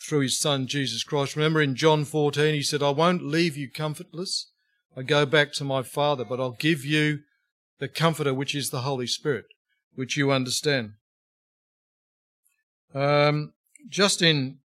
through 0.06 0.20
his 0.20 0.38
Son 0.38 0.66
Jesus 0.66 1.02
Christ. 1.02 1.34
Remember 1.34 1.62
in 1.62 1.74
John 1.74 2.04
14, 2.04 2.54
he 2.54 2.62
said, 2.62 2.82
I 2.82 2.90
won't 2.90 3.24
leave 3.24 3.56
you 3.56 3.70
comfortless. 3.70 4.50
I 4.96 5.02
go 5.02 5.26
back 5.26 5.52
to 5.54 5.64
my 5.64 5.82
Father, 5.82 6.24
but 6.24 6.40
I'll 6.40 6.56
give 6.58 6.84
you 6.84 7.20
the 7.78 7.88
Comforter, 7.88 8.32
which 8.32 8.54
is 8.54 8.70
the 8.70 8.80
Holy 8.80 9.06
Spirit, 9.06 9.44
which 9.94 10.16
you 10.16 10.30
understand. 10.30 10.92
Um, 12.94 13.52
just 13.90 14.22
in 14.22 14.58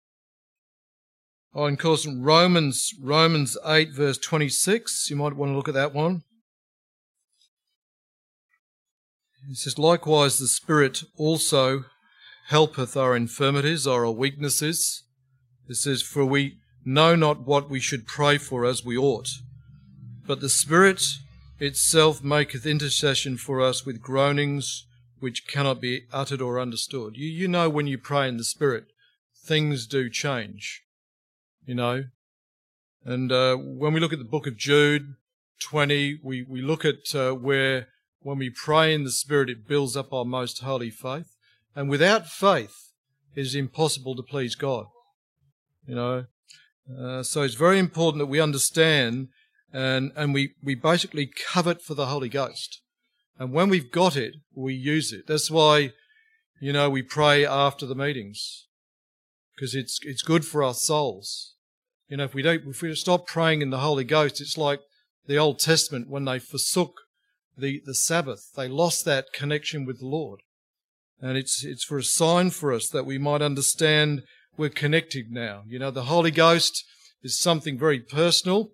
Oh, 1.54 1.66
of 1.66 1.80
course, 1.80 2.06
Romans, 2.06 2.94
Romans 3.02 3.58
8 3.66 3.92
verse 3.92 4.20
26, 4.20 5.10
you 5.10 5.16
might 5.16 5.36
want 5.36 5.52
to 5.52 5.56
look 5.56 5.68
at 5.68 5.74
that 5.74 5.96
one. 5.96 6.22
It 9.50 9.58
says, 9.58 9.80
Likewise 9.80 10.38
the 10.38 10.48
Spirit 10.48 11.04
also 11.18 11.86
helpeth 12.50 12.96
our 12.96 13.16
infirmities, 13.16 13.88
our 13.88 14.10
weaknesses. 14.12 15.04
It 15.68 15.76
says, 15.76 16.04
For 16.04 16.24
we 16.24 16.60
know 16.86 17.16
not 17.16 17.48
what 17.48 17.68
we 17.68 17.80
should 17.80 18.06
pray 18.06 18.38
for 18.38 18.64
as 18.64 18.86
we 18.86 18.96
ought, 18.96 19.30
but 20.30 20.40
the 20.42 20.50
Spirit 20.50 21.02
itself 21.60 22.24
maketh 22.24 22.66
intercession 22.66 23.36
for 23.36 23.60
us 23.60 23.86
with 23.86 24.02
groanings 24.02 24.86
which 25.20 25.48
cannot 25.48 25.82
be 25.82 26.04
uttered 26.14 26.42
or 26.42 26.60
understood. 26.60 27.18
You, 27.18 27.28
you 27.28 27.48
know 27.48 27.70
when 27.70 27.88
you 27.88 27.98
pray 27.98 28.30
in 28.30 28.38
the 28.38 28.44
Spirit, 28.44 28.86
things 29.36 29.88
do 29.88 30.10
change 30.10 30.84
you 31.70 31.76
know. 31.76 32.06
And 33.06 33.32
uh, 33.32 33.56
when 33.56 33.94
we 33.94 34.00
look 34.00 34.12
at 34.12 34.18
the 34.18 34.26
book 34.26 34.48
of 34.48 34.58
Jude 34.58 35.14
20, 35.62 36.20
we, 36.24 36.42
we 36.42 36.64
look 36.64 36.84
at 36.84 37.14
uh, 37.14 37.34
where 37.34 37.88
when 38.22 38.40
we 38.40 38.50
pray 38.50 38.92
in 38.92 39.04
the 39.04 39.12
Spirit, 39.12 39.52
it 39.52 39.68
builds 39.68 39.96
up 39.96 40.12
our 40.12 40.26
most 40.26 40.62
holy 40.62 40.90
faith. 40.90 41.36
And 41.76 41.88
without 41.88 42.28
faith, 42.28 42.92
it 43.36 43.42
is 43.42 43.54
impossible 43.54 44.16
to 44.16 44.24
please 44.24 44.56
God. 44.56 44.88
You 45.88 45.96
know, 45.96 46.26
uh, 47.00 47.22
so 47.22 47.44
it's 47.44 47.54
very 47.54 47.78
important 47.78 48.20
that 48.20 48.26
we 48.26 48.42
understand 48.42 49.30
and, 49.74 50.12
and 50.16 50.34
we, 50.34 50.54
we 50.64 50.76
basically 50.76 51.30
covet 51.48 51.82
for 51.82 51.94
the 51.94 52.08
Holy 52.08 52.30
Ghost. 52.30 52.82
And 53.38 53.54
when 53.54 53.70
we've 53.70 53.92
got 53.92 54.16
it, 54.16 54.36
we 54.54 54.74
use 54.74 55.14
it. 55.14 55.28
That's 55.28 55.50
why, 55.50 55.92
you 56.60 56.74
know, 56.74 56.90
we 56.90 57.02
pray 57.02 57.46
after 57.46 57.86
the 57.86 57.96
meetings 57.96 58.68
because 59.56 59.76
it's, 59.76 60.00
it's 60.04 60.22
good 60.22 60.46
for 60.46 60.64
our 60.64 60.74
souls. 60.74 61.56
You 62.08 62.18
know, 62.18 62.24
if 62.24 62.34
we 62.34 62.42
don't, 62.42 62.66
if 62.66 62.82
we 62.82 62.94
stop 62.96 63.28
praying 63.28 63.62
in 63.62 63.70
the 63.70 63.80
Holy 63.80 64.04
Ghost, 64.04 64.42
it's 64.42 64.58
like 64.58 64.82
the 65.28 65.38
Old 65.38 65.60
Testament 65.60 66.10
when 66.10 66.26
they 66.26 66.40
forsook 66.40 66.94
the, 67.58 67.82
the 67.86 67.94
Sabbath. 67.94 68.52
They 68.56 68.68
lost 68.68 69.06
that 69.06 69.28
connection 69.34 69.86
with 69.86 70.00
the 70.00 70.08
Lord. 70.08 70.42
And 71.22 71.38
it's, 71.38 71.64
it's 71.64 71.84
for 71.84 71.98
a 71.98 72.04
sign 72.04 72.50
for 72.50 72.74
us 72.74 72.88
that 72.90 73.06
we 73.06 73.18
might 73.18 73.42
understand 73.42 74.24
we're 74.58 74.70
connected 74.70 75.32
now. 75.32 75.64
You 75.68 75.80
know, 75.80 75.92
the 75.92 76.06
Holy 76.06 76.32
Ghost 76.32 76.84
is 77.22 77.40
something 77.40 77.78
very 77.78 78.00
personal. 78.00 78.72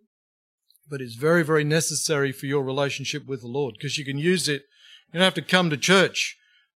But 0.89 1.01
it's 1.01 1.15
very, 1.15 1.43
very 1.43 1.63
necessary 1.63 2.31
for 2.31 2.45
your 2.45 2.63
relationship 2.63 3.25
with 3.25 3.41
the 3.41 3.47
Lord 3.47 3.75
because 3.77 3.97
you 3.97 4.05
can 4.05 4.17
use 4.17 4.47
it. 4.47 4.63
You 5.07 5.19
don't 5.19 5.23
have 5.23 5.33
to 5.35 5.41
come 5.41 5.69
to 5.69 5.77
church 5.77 6.37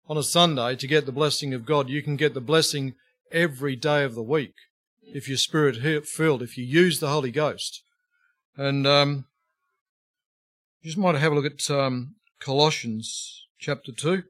on 0.08 0.16
a 0.16 0.22
Sunday 0.22 0.76
to 0.76 0.86
get 0.86 1.06
the 1.06 1.12
blessing 1.12 1.52
of 1.52 1.66
God. 1.66 1.88
You 1.88 2.02
can 2.02 2.16
get 2.16 2.34
the 2.34 2.40
blessing 2.40 2.94
every 3.32 3.76
day 3.76 4.04
of 4.04 4.14
the 4.14 4.22
week 4.22 4.54
if 5.02 5.28
you're 5.28 5.38
spirit 5.38 6.06
filled, 6.06 6.42
if 6.42 6.56
you 6.58 6.64
use 6.64 7.00
the 7.00 7.08
Holy 7.08 7.30
Ghost. 7.30 7.82
And 8.56 8.86
um, 8.86 9.26
you 10.80 10.90
just 10.90 10.98
might 10.98 11.14
have 11.16 11.32
a 11.32 11.34
look 11.34 11.44
at 11.44 11.70
um, 11.70 12.14
Colossians 12.40 13.46
chapter 13.58 13.92
2. 13.92 14.22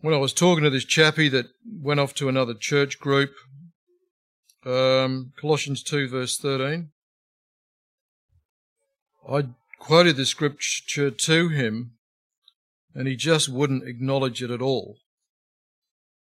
When 0.00 0.14
I 0.14 0.18
was 0.18 0.32
talking 0.32 0.64
to 0.64 0.70
this 0.70 0.84
chappie 0.84 1.28
that 1.28 1.46
went 1.70 2.00
off 2.00 2.14
to 2.14 2.28
another 2.28 2.54
church 2.54 2.98
group, 2.98 3.32
um, 4.64 5.32
Colossians 5.40 5.82
2 5.82 6.08
verse 6.08 6.38
13, 6.38 6.90
I 9.28 9.46
quoted 9.78 10.16
the 10.16 10.26
scripture 10.26 11.10
to 11.10 11.48
him 11.48 11.92
and 12.94 13.06
he 13.06 13.16
just 13.16 13.48
wouldn't 13.48 13.86
acknowledge 13.86 14.42
it 14.42 14.50
at 14.50 14.62
all. 14.62 14.98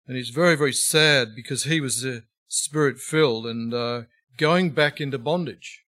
And 0.07 0.17
he's 0.17 0.31
very, 0.31 0.57
very 0.57 0.73
sad 0.73 1.35
because 1.35 1.65
he 1.65 1.81
was 1.81 2.05
uh, 2.05 2.21
spirit 2.47 2.99
filled 2.99 3.47
and 3.47 3.73
uh, 3.73 4.03
going 4.37 4.71
back 4.71 5.01
into 5.01 5.19
bondage. 5.19 5.83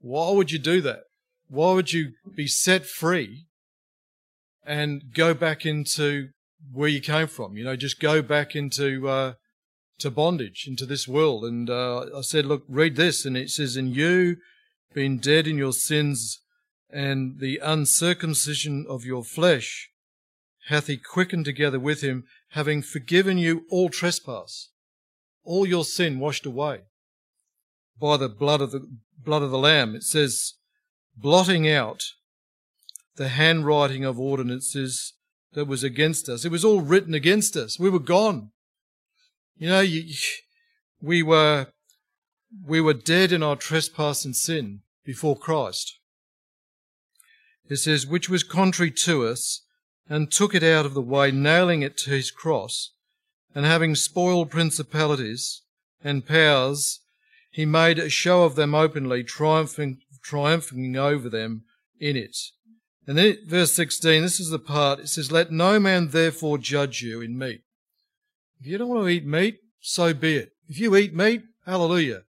Why 0.00 0.30
would 0.30 0.50
you 0.50 0.58
do 0.58 0.80
that? 0.80 1.04
Why 1.48 1.74
would 1.74 1.92
you 1.92 2.12
be 2.34 2.46
set 2.46 2.86
free 2.86 3.46
and 4.64 5.12
go 5.14 5.34
back 5.34 5.66
into 5.66 6.30
where 6.72 6.88
you 6.88 7.00
came 7.00 7.26
from? 7.26 7.56
You 7.56 7.64
know, 7.64 7.76
just 7.76 8.00
go 8.00 8.22
back 8.22 8.56
into 8.56 9.08
uh, 9.08 9.34
to 10.02 10.10
bondage, 10.10 10.66
into 10.68 10.86
this 10.86 11.08
world. 11.08 11.44
And 11.44 11.68
uh, 11.68 12.06
I 12.16 12.20
said, 12.20 12.46
look, 12.46 12.62
read 12.68 12.96
this, 12.96 13.24
and 13.24 13.36
it 13.36 13.50
says, 13.50 13.76
"And 13.76 13.94
you, 13.94 14.36
being 14.94 15.18
dead 15.18 15.46
in 15.46 15.56
your 15.56 15.72
sins 15.72 16.40
and 16.90 17.40
the 17.40 17.58
uncircumcision 17.62 18.86
of 18.88 19.04
your 19.04 19.24
flesh, 19.24 19.90
hath 20.68 20.86
he 20.86 20.96
quickened 20.96 21.44
together 21.44 21.80
with 21.80 22.02
him, 22.02 22.24
having 22.50 22.82
forgiven 22.82 23.38
you 23.38 23.64
all 23.70 23.88
trespass, 23.88 24.68
all 25.44 25.66
your 25.66 25.84
sin 25.84 26.18
washed 26.18 26.46
away 26.46 26.82
by 28.00 28.16
the 28.16 28.28
blood 28.28 28.60
of 28.60 28.70
the 28.70 28.86
blood 29.18 29.42
of 29.42 29.50
the 29.50 29.58
Lamb. 29.58 29.94
It 29.96 30.02
says, 30.02 30.54
blotting 31.16 31.68
out 31.68 32.02
the 33.16 33.28
handwriting 33.28 34.04
of 34.04 34.18
ordinances 34.18 35.14
that 35.52 35.66
was 35.66 35.84
against 35.84 36.28
us. 36.28 36.44
It 36.44 36.50
was 36.50 36.64
all 36.64 36.80
written 36.80 37.14
against 37.14 37.56
us. 37.56 37.78
We 37.78 37.90
were 37.90 37.98
gone. 37.98 38.51
You 39.56 39.68
know, 39.68 39.80
you, 39.80 40.14
we 41.00 41.22
were 41.22 41.68
we 42.66 42.80
were 42.80 42.94
dead 42.94 43.32
in 43.32 43.42
our 43.42 43.56
trespass 43.56 44.24
and 44.24 44.36
sin 44.36 44.80
before 45.04 45.36
Christ. 45.36 45.98
It 47.68 47.76
says, 47.76 48.06
which 48.06 48.28
was 48.28 48.42
contrary 48.42 48.90
to 49.04 49.26
us, 49.26 49.62
and 50.08 50.30
took 50.30 50.54
it 50.54 50.62
out 50.62 50.84
of 50.84 50.94
the 50.94 51.00
way, 51.00 51.30
nailing 51.30 51.82
it 51.82 51.96
to 51.98 52.10
his 52.10 52.30
cross, 52.30 52.90
and 53.54 53.64
having 53.64 53.94
spoiled 53.94 54.50
principalities 54.50 55.62
and 56.04 56.26
powers, 56.26 57.00
he 57.50 57.64
made 57.64 57.98
a 57.98 58.10
show 58.10 58.44
of 58.44 58.54
them 58.54 58.74
openly, 58.74 59.22
triumphing, 59.22 59.98
triumphing 60.22 60.96
over 60.96 61.28
them 61.28 61.64
in 62.00 62.16
it. 62.16 62.36
And 63.06 63.18
then 63.18 63.38
verse 63.46 63.72
16, 63.72 64.22
this 64.22 64.40
is 64.40 64.50
the 64.50 64.58
part, 64.58 65.00
it 65.00 65.08
says, 65.08 65.32
Let 65.32 65.50
no 65.50 65.80
man 65.80 66.08
therefore 66.08 66.58
judge 66.58 67.02
you 67.02 67.20
in 67.20 67.38
meat. 67.38 67.62
If 68.62 68.68
you 68.68 68.78
don't 68.78 68.90
want 68.90 69.02
to 69.02 69.08
eat 69.08 69.26
meat, 69.26 69.58
so 69.80 70.14
be 70.14 70.36
it. 70.36 70.52
If 70.68 70.78
you 70.78 70.94
eat 70.94 71.12
meat, 71.12 71.42
hallelujah. 71.66 72.22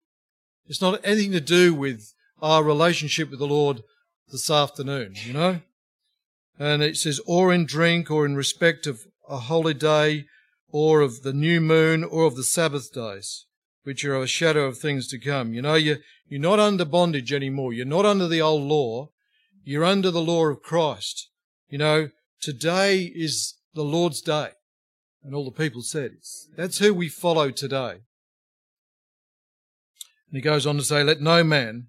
It's 0.66 0.80
not 0.80 0.98
anything 1.04 1.32
to 1.32 1.42
do 1.42 1.74
with 1.74 2.14
our 2.40 2.64
relationship 2.64 3.28
with 3.28 3.38
the 3.38 3.46
Lord 3.46 3.82
this 4.30 4.50
afternoon, 4.50 5.16
you 5.26 5.34
know? 5.34 5.60
And 6.58 6.82
it 6.82 6.96
says, 6.96 7.20
or 7.26 7.52
in 7.52 7.66
drink, 7.66 8.10
or 8.10 8.24
in 8.24 8.34
respect 8.34 8.86
of 8.86 9.00
a 9.28 9.40
holy 9.40 9.74
day, 9.74 10.24
or 10.70 11.02
of 11.02 11.22
the 11.22 11.34
new 11.34 11.60
moon, 11.60 12.02
or 12.02 12.24
of 12.24 12.36
the 12.36 12.44
Sabbath 12.44 12.90
days, 12.94 13.44
which 13.82 14.02
are 14.02 14.16
a 14.16 14.26
shadow 14.26 14.64
of 14.64 14.78
things 14.78 15.08
to 15.08 15.18
come. 15.18 15.52
You 15.52 15.60
know, 15.60 15.74
you, 15.74 15.98
you're 16.28 16.40
not 16.40 16.58
under 16.58 16.86
bondage 16.86 17.30
anymore. 17.30 17.74
You're 17.74 17.84
not 17.84 18.06
under 18.06 18.26
the 18.26 18.40
old 18.40 18.62
law. 18.62 19.10
You're 19.64 19.84
under 19.84 20.10
the 20.10 20.22
law 20.22 20.46
of 20.46 20.62
Christ. 20.62 21.28
You 21.68 21.76
know, 21.76 22.08
today 22.40 23.02
is 23.02 23.58
the 23.74 23.84
Lord's 23.84 24.22
day. 24.22 24.52
And 25.24 25.34
all 25.34 25.44
the 25.44 25.50
people 25.50 25.82
said, 25.82 26.16
that's 26.56 26.78
who 26.78 26.92
we 26.92 27.08
follow 27.08 27.50
today. 27.50 28.00
And 30.28 30.38
he 30.38 30.40
goes 30.40 30.66
on 30.66 30.76
to 30.76 30.82
say, 30.82 31.04
let 31.04 31.20
no 31.20 31.44
man 31.44 31.88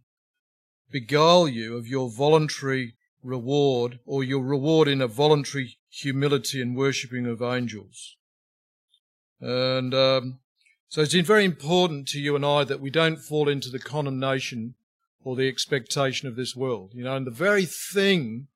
beguile 0.92 1.48
you 1.48 1.76
of 1.76 1.88
your 1.88 2.10
voluntary 2.10 2.94
reward 3.24 4.00
or 4.06 4.24
your 4.24 4.44
reward 4.44 4.88
in 4.88 5.02
a 5.02 5.08
voluntary 5.08 5.78
humility 5.90 6.62
and 6.62 6.76
worshipping 6.76 7.26
of 7.26 7.42
angels. 7.42 8.18
And 9.40 9.94
um, 9.94 10.40
so 10.90 11.02
it's 11.02 11.14
very 11.14 11.46
important 11.46 12.08
to 12.10 12.20
you 12.20 12.36
and 12.36 12.46
I 12.46 12.64
that 12.66 12.82
we 12.82 12.90
don't 12.90 13.18
fall 13.18 13.50
into 13.50 13.70
the 13.70 13.80
condemnation 13.80 14.76
or 15.24 15.36
the 15.36 15.48
expectation 15.48 16.28
of 16.28 16.36
this 16.36 16.56
world. 16.56 16.92
You 16.94 17.06
know, 17.06 17.16
and 17.16 17.26
the 17.26 17.32
very 17.32 17.66
thing 17.66 18.48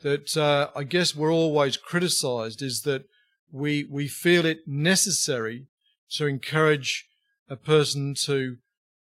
that 0.00 0.36
uh, 0.36 0.68
I 0.76 0.82
guess 0.82 1.16
we're 1.16 1.32
always 1.32 1.76
criticized 1.76 2.60
is 2.60 2.82
that 2.82 3.06
we, 3.54 3.86
we 3.88 4.08
feel 4.08 4.44
it 4.44 4.66
necessary 4.66 5.66
to 6.10 6.26
encourage 6.26 7.06
a 7.48 7.54
person 7.54 8.14
to 8.24 8.56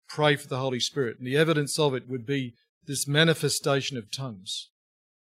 pray 0.09 0.37
for 0.37 0.47
the 0.47 0.59
Holy 0.59 0.79
Spirit. 0.79 1.17
And 1.19 1.27
the 1.27 1.39
evidence 1.39 1.79
of 1.79 1.95
it 1.95 2.07
would 2.07 2.27
be 2.27 2.55
this 2.87 3.09
manifestation 3.09 3.97
of 3.97 4.13
tongues. 4.13 4.69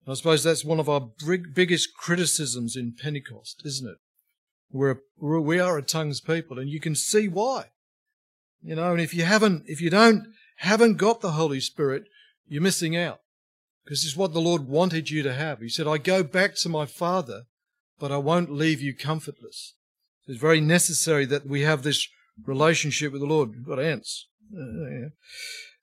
I 0.08 0.14
suppose 0.14 0.44
that's 0.44 0.64
one 0.64 0.80
of 0.80 0.88
our 0.88 1.10
big, 1.26 1.56
biggest 1.56 1.96
criticisms 1.98 2.76
in 2.76 2.94
Pentecost, 2.94 3.64
isn't 3.66 3.90
it? 3.90 3.98
We're, 4.72 5.00
we're, 5.18 5.40
we 5.40 5.60
are 5.60 5.80
a 5.80 5.82
tongues 5.82 6.22
people 6.22 6.60
and 6.60 6.70
you 6.70 6.80
can 6.80 6.94
see 6.94 7.28
why. 7.28 7.70
You 8.62 8.76
know, 8.76 8.92
and 8.92 9.02
if 9.02 9.16
you 9.16 9.24
haven't, 9.24 9.64
if 9.66 9.82
you 9.82 9.90
don't, 9.90 10.28
haven't 10.58 10.98
got 10.98 11.22
the 11.22 11.32
Holy 11.32 11.60
Spirit, 11.60 12.04
you're 12.48 12.62
missing 12.62 12.96
out. 12.96 13.22
Because 13.84 14.04
it's 14.06 14.16
what 14.16 14.34
the 14.34 14.42
Lord 14.42 14.68
wanted 14.68 15.10
you 15.10 15.24
to 15.24 15.34
have. 15.34 15.62
He 15.62 15.70
said, 15.70 15.88
I 15.88 15.98
go 15.98 16.22
back 16.22 16.56
to 16.58 16.70
my 16.70 16.86
Father, 16.86 17.46
but 18.00 18.12
I 18.12 18.18
won't 18.18 18.52
leave 18.52 18.82
you 18.82 18.96
comfortless. 18.96 19.76
It's 20.28 20.40
very 20.40 20.62
necessary 20.62 21.26
that 21.26 21.48
we 21.48 21.62
have 21.62 21.84
this 21.84 22.08
relationship 22.46 23.12
with 23.12 23.22
the 23.22 23.28
Lord. 23.28 23.52
We've 23.52 23.66
got 23.66 23.80
ants. 23.80 24.28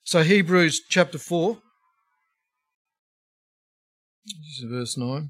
So 0.03 0.23
Hebrews 0.23 0.81
chapter 0.89 1.17
4. 1.17 1.57
This 4.25 4.59
is 4.59 4.69
verse 4.69 4.97
9. 4.97 5.29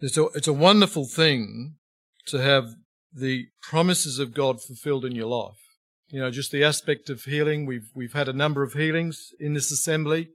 It's 0.00 0.16
a, 0.16 0.24
it's 0.34 0.48
a 0.48 0.52
wonderful 0.52 1.06
thing 1.06 1.76
to 2.26 2.38
have 2.38 2.74
the 3.12 3.46
promises 3.62 4.18
of 4.18 4.34
God 4.34 4.60
fulfilled 4.60 5.04
in 5.04 5.14
your 5.14 5.26
life. 5.26 5.58
You 6.08 6.20
know, 6.20 6.30
just 6.30 6.52
the 6.52 6.64
aspect 6.64 7.10
of 7.10 7.22
healing. 7.22 7.66
We've, 7.66 7.88
we've 7.94 8.12
had 8.12 8.28
a 8.28 8.32
number 8.32 8.62
of 8.62 8.74
healings 8.74 9.30
in 9.40 9.54
this 9.54 9.70
assembly. 9.70 10.28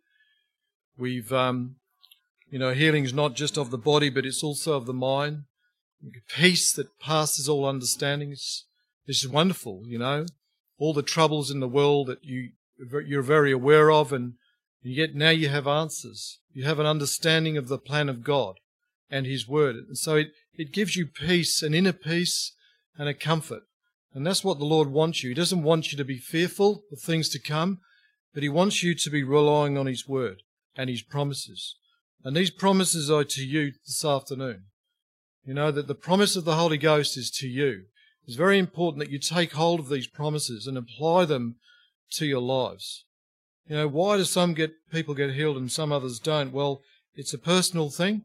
We've, 0.98 1.32
um, 1.32 1.76
you 2.50 2.60
know, 2.60 2.74
healing 2.74 3.04
is 3.04 3.14
not 3.14 3.36
just 3.36 3.58
of 3.58 3.72
the 3.72 3.78
body, 3.78 4.10
but 4.10 4.26
it's 4.26 4.44
also 4.44 4.74
of 4.74 4.86
the 4.86 4.94
mind. 4.94 5.44
Peace 6.30 6.74
that 6.74 7.00
passes 7.00 7.50
all 7.50 7.66
understanding. 7.66 8.32
It's, 8.32 8.66
it's 9.06 9.28
wonderful, 9.28 9.84
you 9.86 10.00
know. 10.00 10.26
All 10.78 10.94
the 10.94 11.04
troubles 11.04 11.52
in 11.52 11.60
the 11.60 11.68
world 11.68 12.08
that 12.08 12.24
you, 12.24 12.50
you're 13.06 13.22
very 13.22 13.52
aware 13.52 13.92
of 13.92 14.14
and 14.14 14.34
and 14.84 14.94
yet 14.94 15.16
now 15.16 15.30
you 15.30 15.50
have 15.50 15.68
answers. 15.68 16.40
You 16.54 16.64
have 16.64 16.80
an 16.80 16.86
understanding 16.86 17.58
of 17.58 17.68
the 17.68 17.78
plan 17.78 18.10
of 18.10 18.24
God 18.24 18.60
and 19.10 19.26
His 19.26 19.48
Word. 19.48 19.76
And 19.76 19.98
so 19.98 20.16
it, 20.16 20.32
it 20.54 20.72
gives 20.72 20.96
you 20.96 21.06
peace, 21.06 21.62
an 21.62 21.74
inner 21.74 21.94
peace 21.94 22.54
and 22.98 23.10
a 23.10 23.14
comfort. 23.14 23.64
And 24.14 24.26
that's 24.26 24.44
what 24.44 24.58
the 24.58 24.66
Lord 24.66 24.90
wants 24.90 25.24
you. 25.24 25.30
He 25.30 25.36
doesn't 25.36 25.64
want 25.64 25.92
you 25.92 25.98
to 25.98 26.06
be 26.06 26.18
fearful 26.18 26.84
of 26.92 27.00
things 27.00 27.30
to 27.30 27.40
come, 27.40 27.80
but 28.34 28.44
He 28.44 28.50
wants 28.50 28.82
you 28.82 28.96
to 28.96 29.10
be 29.10 29.24
relying 29.24 29.78
on 29.78 29.86
His 29.86 30.08
Word 30.08 30.44
and 30.76 30.90
His 30.90 31.02
promises. 31.02 31.76
And 32.24 32.36
these 32.36 32.52
promises 32.52 33.10
are 33.10 33.24
to 33.24 33.46
you 33.46 33.72
this 33.86 34.04
afternoon. 34.04 34.64
You 35.46 35.54
know 35.54 35.72
that 35.72 35.88
the 35.88 35.96
promise 35.96 36.36
of 36.36 36.46
the 36.46 36.56
Holy 36.56 36.78
Ghost 36.78 37.18
is 37.18 37.32
to 37.40 37.48
you. 37.48 37.86
It's 38.28 38.36
very 38.36 38.60
important 38.60 39.00
that 39.00 39.12
you 39.12 39.20
take 39.20 39.54
hold 39.54 39.80
of 39.80 39.90
these 39.90 40.08
promises 40.08 40.68
and 40.68 40.78
apply 40.78 41.26
them 41.26 41.56
to 42.12 42.26
your 42.26 42.42
lives. 42.42 43.06
You 43.68 43.76
know, 43.76 43.88
why 43.88 44.18
do 44.18 44.26
some 44.26 44.54
get 44.54 44.72
people 44.92 45.14
get 45.14 45.34
healed 45.34 45.58
and 45.58 45.72
some 45.72 45.92
others 45.92 46.20
don't? 46.20 46.52
Well, 46.52 46.82
it's 47.16 47.34
a 47.34 47.40
personal 47.40 47.90
thing, 47.90 48.24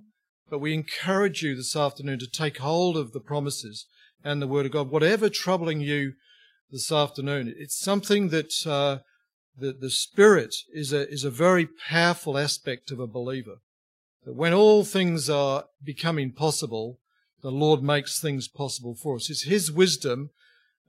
but 0.51 0.59
we 0.59 0.75
encourage 0.75 1.43
you 1.43 1.55
this 1.55 1.77
afternoon 1.77 2.19
to 2.19 2.27
take 2.27 2.59
hold 2.59 2.97
of 2.97 3.13
the 3.13 3.21
promises 3.21 3.87
and 4.23 4.43
the 4.43 4.47
Word 4.47 4.67
of 4.67 4.73
God. 4.73 4.91
Whatever 4.91 5.29
troubling 5.29 5.81
you 5.81 6.15
this 6.71 6.91
afternoon, 6.91 7.55
it's 7.57 7.79
something 7.79 8.31
that 8.31 8.67
uh, 8.67 8.99
the, 9.57 9.73
the 9.73 9.91
Spirit 9.91 10.55
is 10.73 10.93
a, 10.93 11.09
is 11.09 11.25
a 11.25 11.31
very 11.31 11.69
powerful 11.89 12.37
aspect 12.37 12.91
of 12.91 12.99
a 12.99 13.07
believer. 13.07 13.57
That 14.25 14.35
when 14.35 14.55
all 14.55 14.85
things 14.85 15.29
are 15.29 15.65
becoming 15.83 16.33
possible, 16.33 16.99
the 17.43 17.51
Lord 17.51 17.83
makes 17.83 18.21
things 18.21 18.49
possible 18.49 18.95
for 18.95 19.17
us. 19.17 19.29
It's 19.29 19.43
His 19.43 19.71
wisdom 19.71 20.31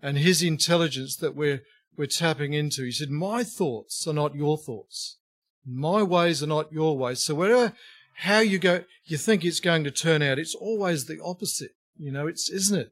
and 0.01 0.17
His 0.17 0.41
intelligence 0.41 1.15
that 1.17 1.35
we're 1.35 1.61
we're 1.97 2.07
tapping 2.07 2.53
into. 2.53 2.83
He 2.83 2.91
said, 2.91 3.09
My 3.09 3.43
thoughts 3.43 4.05
are 4.07 4.13
not 4.13 4.35
your 4.35 4.57
thoughts. 4.57 5.17
My 5.65 6.03
ways 6.03 6.43
are 6.43 6.47
not 6.47 6.71
your 6.71 6.97
ways. 6.97 7.23
So 7.23 7.35
whatever 7.35 7.73
how 8.19 8.39
you 8.39 8.59
go 8.59 8.83
you 9.05 9.17
think 9.17 9.43
it's 9.43 9.59
going 9.59 9.83
to 9.83 9.91
turn 9.91 10.21
out, 10.21 10.39
it's 10.39 10.55
always 10.55 11.05
the 11.05 11.19
opposite. 11.23 11.71
You 11.97 12.11
know, 12.11 12.27
it's 12.27 12.49
isn't 12.49 12.79
it? 12.79 12.91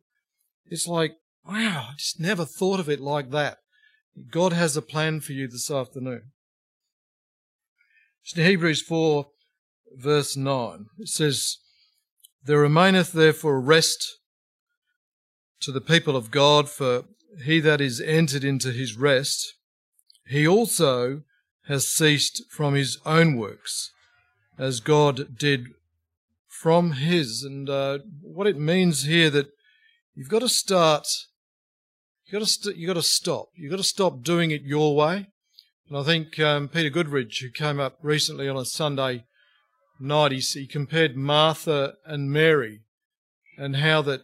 It's 0.68 0.88
like, 0.88 1.16
wow, 1.48 1.90
I 1.92 1.94
just 1.98 2.20
never 2.20 2.46
thought 2.46 2.80
of 2.80 2.90
it 2.90 3.00
like 3.00 3.32
that. 3.32 3.60
God 4.32 4.54
has 4.54 4.78
a 4.78 4.82
plan 4.82 5.22
for 5.22 5.34
you 5.34 5.48
this 5.48 5.72
afternoon. 5.72 6.32
It's 8.24 8.38
in 8.38 8.46
Hebrews 8.46 8.82
4, 8.82 9.28
verse 9.96 10.36
9. 10.36 10.86
It 11.00 11.08
says, 11.08 11.58
There 12.44 12.60
remaineth 12.60 13.12
therefore 13.12 13.60
rest 13.60 14.18
to 15.62 15.72
the 15.72 15.82
people 15.82 16.16
of 16.16 16.32
God, 16.32 16.70
for 16.70 17.06
he 17.46 17.60
that 17.62 17.82
is 17.82 18.02
entered 18.02 18.44
into 18.44 18.72
his 18.72 18.98
rest, 18.98 19.56
he 20.28 20.48
also 20.48 21.24
has 21.68 21.88
ceased 21.88 22.44
from 22.50 22.74
his 22.76 23.00
own 23.06 23.38
works, 23.38 23.92
as 24.58 24.80
God 24.80 25.38
did 25.38 25.68
from 26.48 26.94
his. 26.94 27.44
And 27.44 27.70
uh, 27.70 28.00
what 28.22 28.48
it 28.48 28.58
means 28.58 29.04
here 29.04 29.30
that 29.30 29.48
you've 30.14 30.30
got 30.30 30.40
to 30.40 30.50
start, 30.50 31.08
you've 32.26 32.34
got 32.34 32.46
to, 32.46 32.52
st- 32.52 32.76
you've 32.76 32.88
got 32.88 32.96
to 32.96 33.02
stop. 33.02 33.48
You've 33.56 33.72
got 33.72 33.78
to 33.78 33.84
stop 33.84 34.22
doing 34.22 34.52
it 34.52 34.64
your 34.64 34.96
way. 34.96 35.28
And 35.88 35.98
I 35.98 36.04
think 36.04 36.40
um, 36.40 36.68
Peter 36.68 36.90
Goodridge, 36.90 37.42
who 37.42 37.50
came 37.50 37.80
up 37.80 37.98
recently 38.02 38.50
on 38.50 38.58
a 38.58 38.66
Sunday 38.66 39.24
night, 40.00 40.32
he, 40.32 40.40
he 40.40 40.68
compared 40.68 41.16
Martha 41.16 41.94
and 42.06 42.32
Mary 42.32 42.82
and 43.58 43.78
how 43.78 44.02
that 44.04 44.22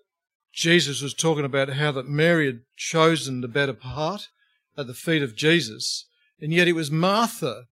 Jesus 0.54 1.02
was 1.02 1.14
talking 1.14 1.46
about 1.46 1.70
how 1.70 1.92
that 1.92 2.08
Mary 2.08 2.48
had 2.48 2.62
chosen 2.76 3.42
the 3.42 3.48
better 3.48 3.74
part 3.74 4.30
at 4.78 4.88
the 4.88 4.94
feet 4.94 5.22
of 5.22 5.36
Jesus, 5.36 6.06
and 6.42 6.52
yet 6.54 6.68
it 6.68 6.74
was 6.74 6.90
Martha 6.90 7.66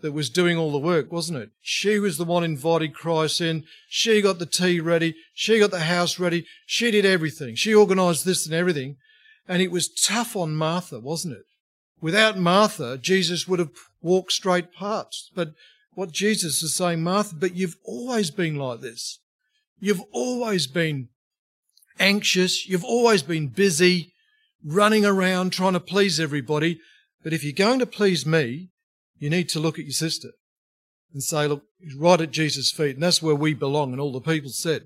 that 0.00 0.12
was 0.12 0.30
doing 0.30 0.56
all 0.56 0.70
the 0.70 0.78
work, 0.78 1.10
wasn't 1.10 1.38
it? 1.38 1.50
She 1.60 1.98
was 1.98 2.18
the 2.18 2.24
one 2.24 2.44
invited 2.44 2.94
Christ 2.94 3.40
in. 3.40 3.64
She 3.88 4.20
got 4.20 4.38
the 4.38 4.46
tea 4.46 4.78
ready. 4.78 5.16
She 5.34 5.58
got 5.58 5.70
the 5.70 5.80
house 5.80 6.18
ready. 6.18 6.46
She 6.66 6.90
did 6.90 7.04
everything. 7.04 7.56
She 7.56 7.74
organized 7.74 8.24
this 8.24 8.46
and 8.46 8.54
everything. 8.54 8.96
And 9.48 9.60
it 9.60 9.72
was 9.72 9.88
tough 9.88 10.36
on 10.36 10.54
Martha, 10.54 11.00
wasn't 11.00 11.34
it? 11.34 11.44
Without 12.00 12.38
Martha, 12.38 12.96
Jesus 12.96 13.48
would 13.48 13.58
have 13.58 13.72
walked 14.00 14.32
straight 14.32 14.72
past. 14.72 15.32
But 15.34 15.54
what 15.98 16.12
Jesus 16.12 16.62
is 16.62 16.76
saying, 16.76 17.02
Martha, 17.02 17.34
but 17.34 17.56
you've 17.56 17.74
always 17.82 18.30
been 18.30 18.54
like 18.54 18.80
this. 18.80 19.18
You've 19.80 20.04
always 20.12 20.68
been 20.68 21.08
anxious. 21.98 22.68
You've 22.68 22.84
always 22.84 23.24
been 23.24 23.48
busy, 23.48 24.12
running 24.64 25.04
around 25.04 25.50
trying 25.50 25.72
to 25.72 25.80
please 25.80 26.20
everybody. 26.20 26.78
But 27.24 27.32
if 27.32 27.42
you're 27.42 27.52
going 27.52 27.80
to 27.80 27.86
please 27.86 28.24
me, 28.24 28.68
you 29.18 29.28
need 29.28 29.48
to 29.48 29.58
look 29.58 29.76
at 29.76 29.86
your 29.86 29.90
sister 29.90 30.28
and 31.12 31.20
say, 31.20 31.48
look, 31.48 31.64
right 31.96 32.20
at 32.20 32.30
Jesus' 32.30 32.70
feet. 32.70 32.94
And 32.94 33.02
that's 33.02 33.20
where 33.20 33.34
we 33.34 33.52
belong. 33.52 33.90
And 33.90 34.00
all 34.00 34.12
the 34.12 34.20
people 34.20 34.50
said, 34.50 34.84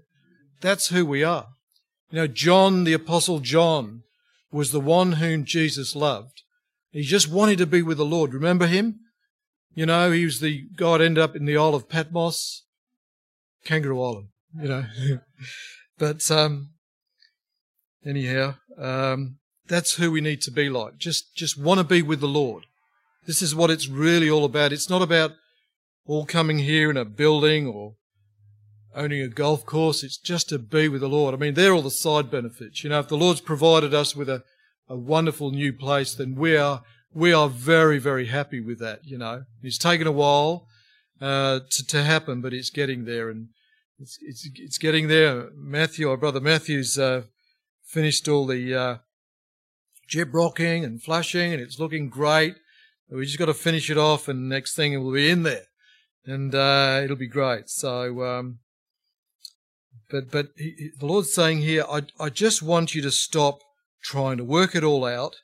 that's 0.62 0.88
who 0.88 1.04
we 1.04 1.22
are. 1.22 1.48
You 2.10 2.20
know, 2.20 2.26
John, 2.26 2.84
the 2.84 2.94
apostle 2.94 3.40
John, 3.40 4.04
was 4.50 4.72
the 4.72 4.80
one 4.80 5.12
whom 5.12 5.44
Jesus 5.44 5.94
loved. 5.94 6.40
He 6.90 7.02
just 7.02 7.28
wanted 7.28 7.58
to 7.58 7.66
be 7.66 7.82
with 7.82 7.98
the 7.98 8.06
Lord. 8.06 8.32
Remember 8.32 8.66
him? 8.66 9.00
You 9.74 9.86
know, 9.86 10.10
he 10.10 10.24
was 10.24 10.40
the 10.40 10.66
God 10.76 11.00
ended 11.00 11.22
up 11.22 11.34
in 11.34 11.46
the 11.46 11.56
Isle 11.56 11.74
of 11.74 11.88
Patmos, 11.88 12.64
Kangaroo 13.64 14.02
Island, 14.02 14.28
you 14.60 14.68
know. 14.68 14.84
but 15.98 16.30
um, 16.30 16.70
anyhow, 18.04 18.54
um, 18.78 19.38
that's 19.66 19.94
who 19.94 20.10
we 20.10 20.20
need 20.20 20.42
to 20.42 20.50
be 20.50 20.68
like. 20.68 20.98
Just, 20.98 21.34
just 21.34 21.58
want 21.58 21.78
to 21.78 21.84
be 21.84 22.02
with 22.02 22.20
the 22.20 22.28
Lord. 22.28 22.64
This 23.26 23.40
is 23.40 23.54
what 23.54 23.70
it's 23.70 23.88
really 23.88 24.28
all 24.28 24.44
about. 24.44 24.72
It's 24.72 24.90
not 24.90 25.02
about 25.02 25.32
all 26.06 26.26
coming 26.26 26.58
here 26.58 26.90
in 26.90 26.96
a 26.96 27.04
building 27.04 27.66
or 27.66 27.94
owning 28.94 29.22
a 29.22 29.28
golf 29.28 29.64
course. 29.64 30.02
It's 30.02 30.18
just 30.18 30.48
to 30.48 30.58
be 30.58 30.88
with 30.88 31.00
the 31.00 31.08
Lord. 31.08 31.34
I 31.34 31.38
mean, 31.38 31.54
they're 31.54 31.72
all 31.72 31.82
the 31.82 31.90
side 31.90 32.30
benefits. 32.30 32.82
You 32.82 32.90
know, 32.90 32.98
if 32.98 33.08
the 33.08 33.16
Lord's 33.16 33.40
provided 33.40 33.94
us 33.94 34.16
with 34.16 34.28
a, 34.28 34.42
a 34.88 34.96
wonderful 34.96 35.52
new 35.52 35.72
place, 35.72 36.14
then 36.14 36.34
we 36.34 36.56
are, 36.56 36.82
we 37.14 37.32
are 37.32 37.48
very, 37.48 37.98
very 37.98 38.26
happy 38.26 38.60
with 38.60 38.78
that, 38.80 39.00
you 39.04 39.18
know. 39.18 39.44
It's 39.62 39.78
taken 39.78 40.06
a 40.06 40.12
while, 40.12 40.66
uh, 41.20 41.60
to, 41.70 41.86
to 41.86 42.02
happen, 42.02 42.40
but 42.40 42.52
it's 42.52 42.70
getting 42.70 43.04
there 43.04 43.28
and 43.30 43.48
it's, 43.98 44.18
it's, 44.20 44.48
it's 44.54 44.78
getting 44.78 45.08
there. 45.08 45.50
Matthew, 45.54 46.10
our 46.10 46.16
brother 46.16 46.40
Matthew's, 46.40 46.98
uh, 46.98 47.22
finished 47.92 48.26
all 48.26 48.46
the 48.46 48.74
uh, 48.74 48.96
rocking 50.32 50.84
and 50.84 51.02
flushing, 51.02 51.52
and 51.52 51.60
it's 51.60 51.78
looking 51.78 52.08
great. 52.08 52.56
We 53.10 53.26
just 53.26 53.38
got 53.38 53.46
to 53.46 53.54
finish 53.54 53.90
it 53.90 53.98
off, 53.98 54.28
and 54.28 54.48
next 54.48 54.74
thing 54.74 54.94
it 54.94 54.98
will 54.98 55.12
be 55.12 55.28
in 55.28 55.42
there, 55.42 55.66
and 56.24 56.54
uh, 56.54 57.00
it'll 57.04 57.16
be 57.16 57.28
great. 57.28 57.68
So, 57.68 58.24
um, 58.24 58.60
but 60.10 60.30
but 60.30 60.48
he, 60.56 60.90
the 60.98 61.06
Lord's 61.06 61.32
saying 61.32 61.58
here, 61.58 61.84
I 61.88 62.02
I 62.18 62.30
just 62.30 62.62
want 62.62 62.94
you 62.94 63.02
to 63.02 63.10
stop 63.10 63.58
trying 64.02 64.38
to 64.38 64.44
work 64.44 64.74
it 64.74 64.82
all 64.82 65.04
out, 65.04 65.36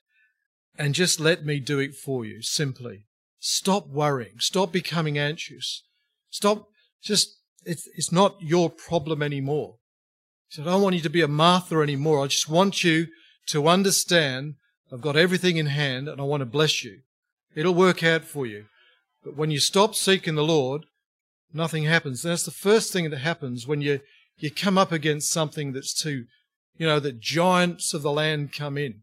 and 0.79 0.95
just 0.95 1.21
let 1.21 1.45
me 1.45 1.61
do 1.61 1.79
it 1.79 1.95
for 1.95 2.25
you. 2.25 2.41
Simply, 2.41 3.05
stop 3.41 3.89
worrying, 3.89 4.37
stop 4.39 4.73
becoming 4.73 5.19
anxious, 5.19 5.83
stop 6.31 6.69
just. 7.03 7.35
It's 7.65 7.89
it's 7.97 8.13
not 8.13 8.37
your 8.41 8.71
problem 8.71 9.23
anymore. 9.23 9.75
He 10.49 10.55
said, 10.55 10.69
I 10.69 10.71
don't 10.71 10.83
want 10.83 10.95
you 10.95 11.03
to 11.03 11.11
be 11.11 11.21
a 11.21 11.29
Martha 11.29 11.81
anymore. 11.81 12.25
I 12.25 12.29
just 12.29 12.49
want 12.49 12.83
you 12.83 13.09
to 13.49 13.69
understand 13.69 14.55
I've 14.93 15.01
got 15.01 15.17
everything 15.17 15.57
in 15.57 15.67
hand 15.67 16.09
and 16.09 16.21
I 16.21 16.25
want 16.25 16.41
to 16.41 16.47
bless 16.47 16.83
you. 16.83 17.01
It'll 17.55 17.75
work 17.75 18.03
out 18.03 18.25
for 18.25 18.47
you. 18.47 18.67
But 19.25 19.37
when 19.37 19.51
you 19.51 19.61
stop 19.61 19.95
seeking 19.95 20.35
the 20.35 20.45
Lord, 20.45 20.87
nothing 21.53 21.85
happens. 21.85 22.23
That's 22.23 22.45
the 22.45 22.51
first 22.51 22.93
thing 22.93 23.11
that 23.11 23.19
happens 23.19 23.67
when 23.67 23.81
you, 23.81 24.01
you 24.39 24.51
come 24.51 24.79
up 24.79 24.93
against 24.93 25.31
something 25.31 25.73
that's 25.73 25.93
too, 25.93 26.25
you 26.77 26.87
know, 26.87 27.01
the 27.01 27.13
giants 27.13 27.93
of 27.93 28.03
the 28.03 28.13
land 28.13 28.53
come 28.53 28.79
in. 28.79 29.03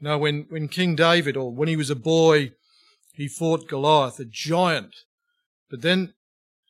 Know, 0.00 0.18
when, 0.18 0.46
when 0.48 0.68
King 0.68 0.96
David 0.96 1.36
or 1.36 1.50
when 1.52 1.68
he 1.68 1.76
was 1.76 1.90
a 1.90 1.96
boy, 1.96 2.52
he 3.14 3.28
fought 3.28 3.68
Goliath, 3.68 4.18
a 4.18 4.24
giant. 4.24 4.94
But 5.70 5.82
then 5.82 6.14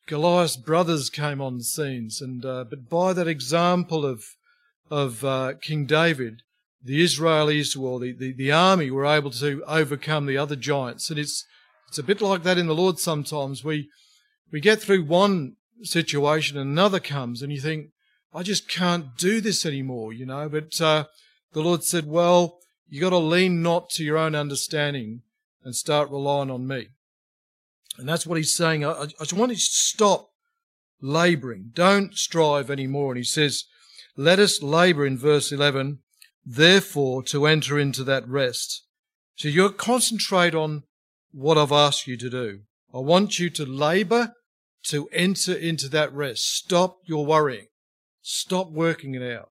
Goliath's 0.07 0.57
brothers 0.57 1.09
came 1.09 1.41
on 1.41 1.57
the 1.57 1.63
scenes, 1.63 2.21
and 2.21 2.45
uh, 2.45 2.65
but 2.69 2.89
by 2.89 3.13
that 3.13 3.27
example 3.27 4.05
of 4.05 4.23
of 4.89 5.25
uh, 5.25 5.53
King 5.61 5.85
David, 5.85 6.43
the 6.83 7.03
Israelis 7.03 7.77
or 7.77 7.99
the, 7.99 8.13
the, 8.13 8.31
the 8.31 8.51
army 8.51 8.91
were 8.91 9.05
able 9.05 9.31
to 9.31 9.63
overcome 9.67 10.27
the 10.27 10.37
other 10.37 10.55
giants, 10.55 11.09
and 11.09 11.17
it's 11.19 11.45
it's 11.87 11.97
a 11.97 12.03
bit 12.03 12.21
like 12.21 12.43
that 12.43 12.59
in 12.59 12.67
the 12.67 12.75
Lord. 12.75 12.99
Sometimes 12.99 13.63
we 13.63 13.89
we 14.51 14.61
get 14.61 14.81
through 14.81 15.03
one 15.03 15.55
situation, 15.81 16.57
and 16.57 16.69
another 16.69 16.99
comes, 16.99 17.41
and 17.41 17.51
you 17.51 17.59
think, 17.59 17.89
I 18.33 18.43
just 18.43 18.69
can't 18.69 19.17
do 19.17 19.41
this 19.41 19.65
anymore, 19.65 20.13
you 20.13 20.25
know. 20.25 20.47
But 20.49 20.79
uh, 20.79 21.05
the 21.53 21.61
Lord 21.61 21.83
said, 21.83 22.05
Well, 22.05 22.59
you 22.87 23.01
got 23.01 23.09
to 23.09 23.17
lean 23.17 23.61
not 23.61 23.89
to 23.91 24.03
your 24.03 24.17
own 24.17 24.35
understanding 24.35 25.21
and 25.63 25.75
start 25.75 26.09
relying 26.09 26.51
on 26.51 26.67
me. 26.67 26.89
And 27.97 28.07
that's 28.07 28.27
what 28.27 28.37
he's 28.37 28.53
saying. 28.53 28.85
I, 28.85 28.91
I 28.91 29.05
just 29.19 29.33
want 29.33 29.51
you 29.51 29.55
to 29.57 29.61
stop 29.61 30.29
laboring. 31.01 31.71
Don't 31.73 32.13
strive 32.13 32.69
anymore. 32.69 33.11
And 33.11 33.17
he 33.17 33.23
says, 33.23 33.65
let 34.15 34.39
us 34.39 34.61
labor 34.61 35.05
in 35.05 35.17
verse 35.17 35.51
11, 35.51 35.99
therefore 36.45 37.23
to 37.23 37.45
enter 37.45 37.79
into 37.79 38.03
that 38.05 38.27
rest. 38.27 38.83
So 39.35 39.47
you 39.47 39.69
concentrate 39.71 40.55
on 40.55 40.83
what 41.31 41.57
I've 41.57 41.71
asked 41.71 42.07
you 42.07 42.17
to 42.17 42.29
do. 42.29 42.61
I 42.93 42.99
want 42.99 43.39
you 43.39 43.49
to 43.51 43.65
labor 43.65 44.33
to 44.83 45.09
enter 45.11 45.53
into 45.53 45.89
that 45.89 46.13
rest. 46.13 46.55
Stop 46.55 46.99
your 47.05 47.25
worrying. 47.25 47.67
Stop 48.21 48.71
working 48.71 49.15
it 49.15 49.21
out. 49.21 49.49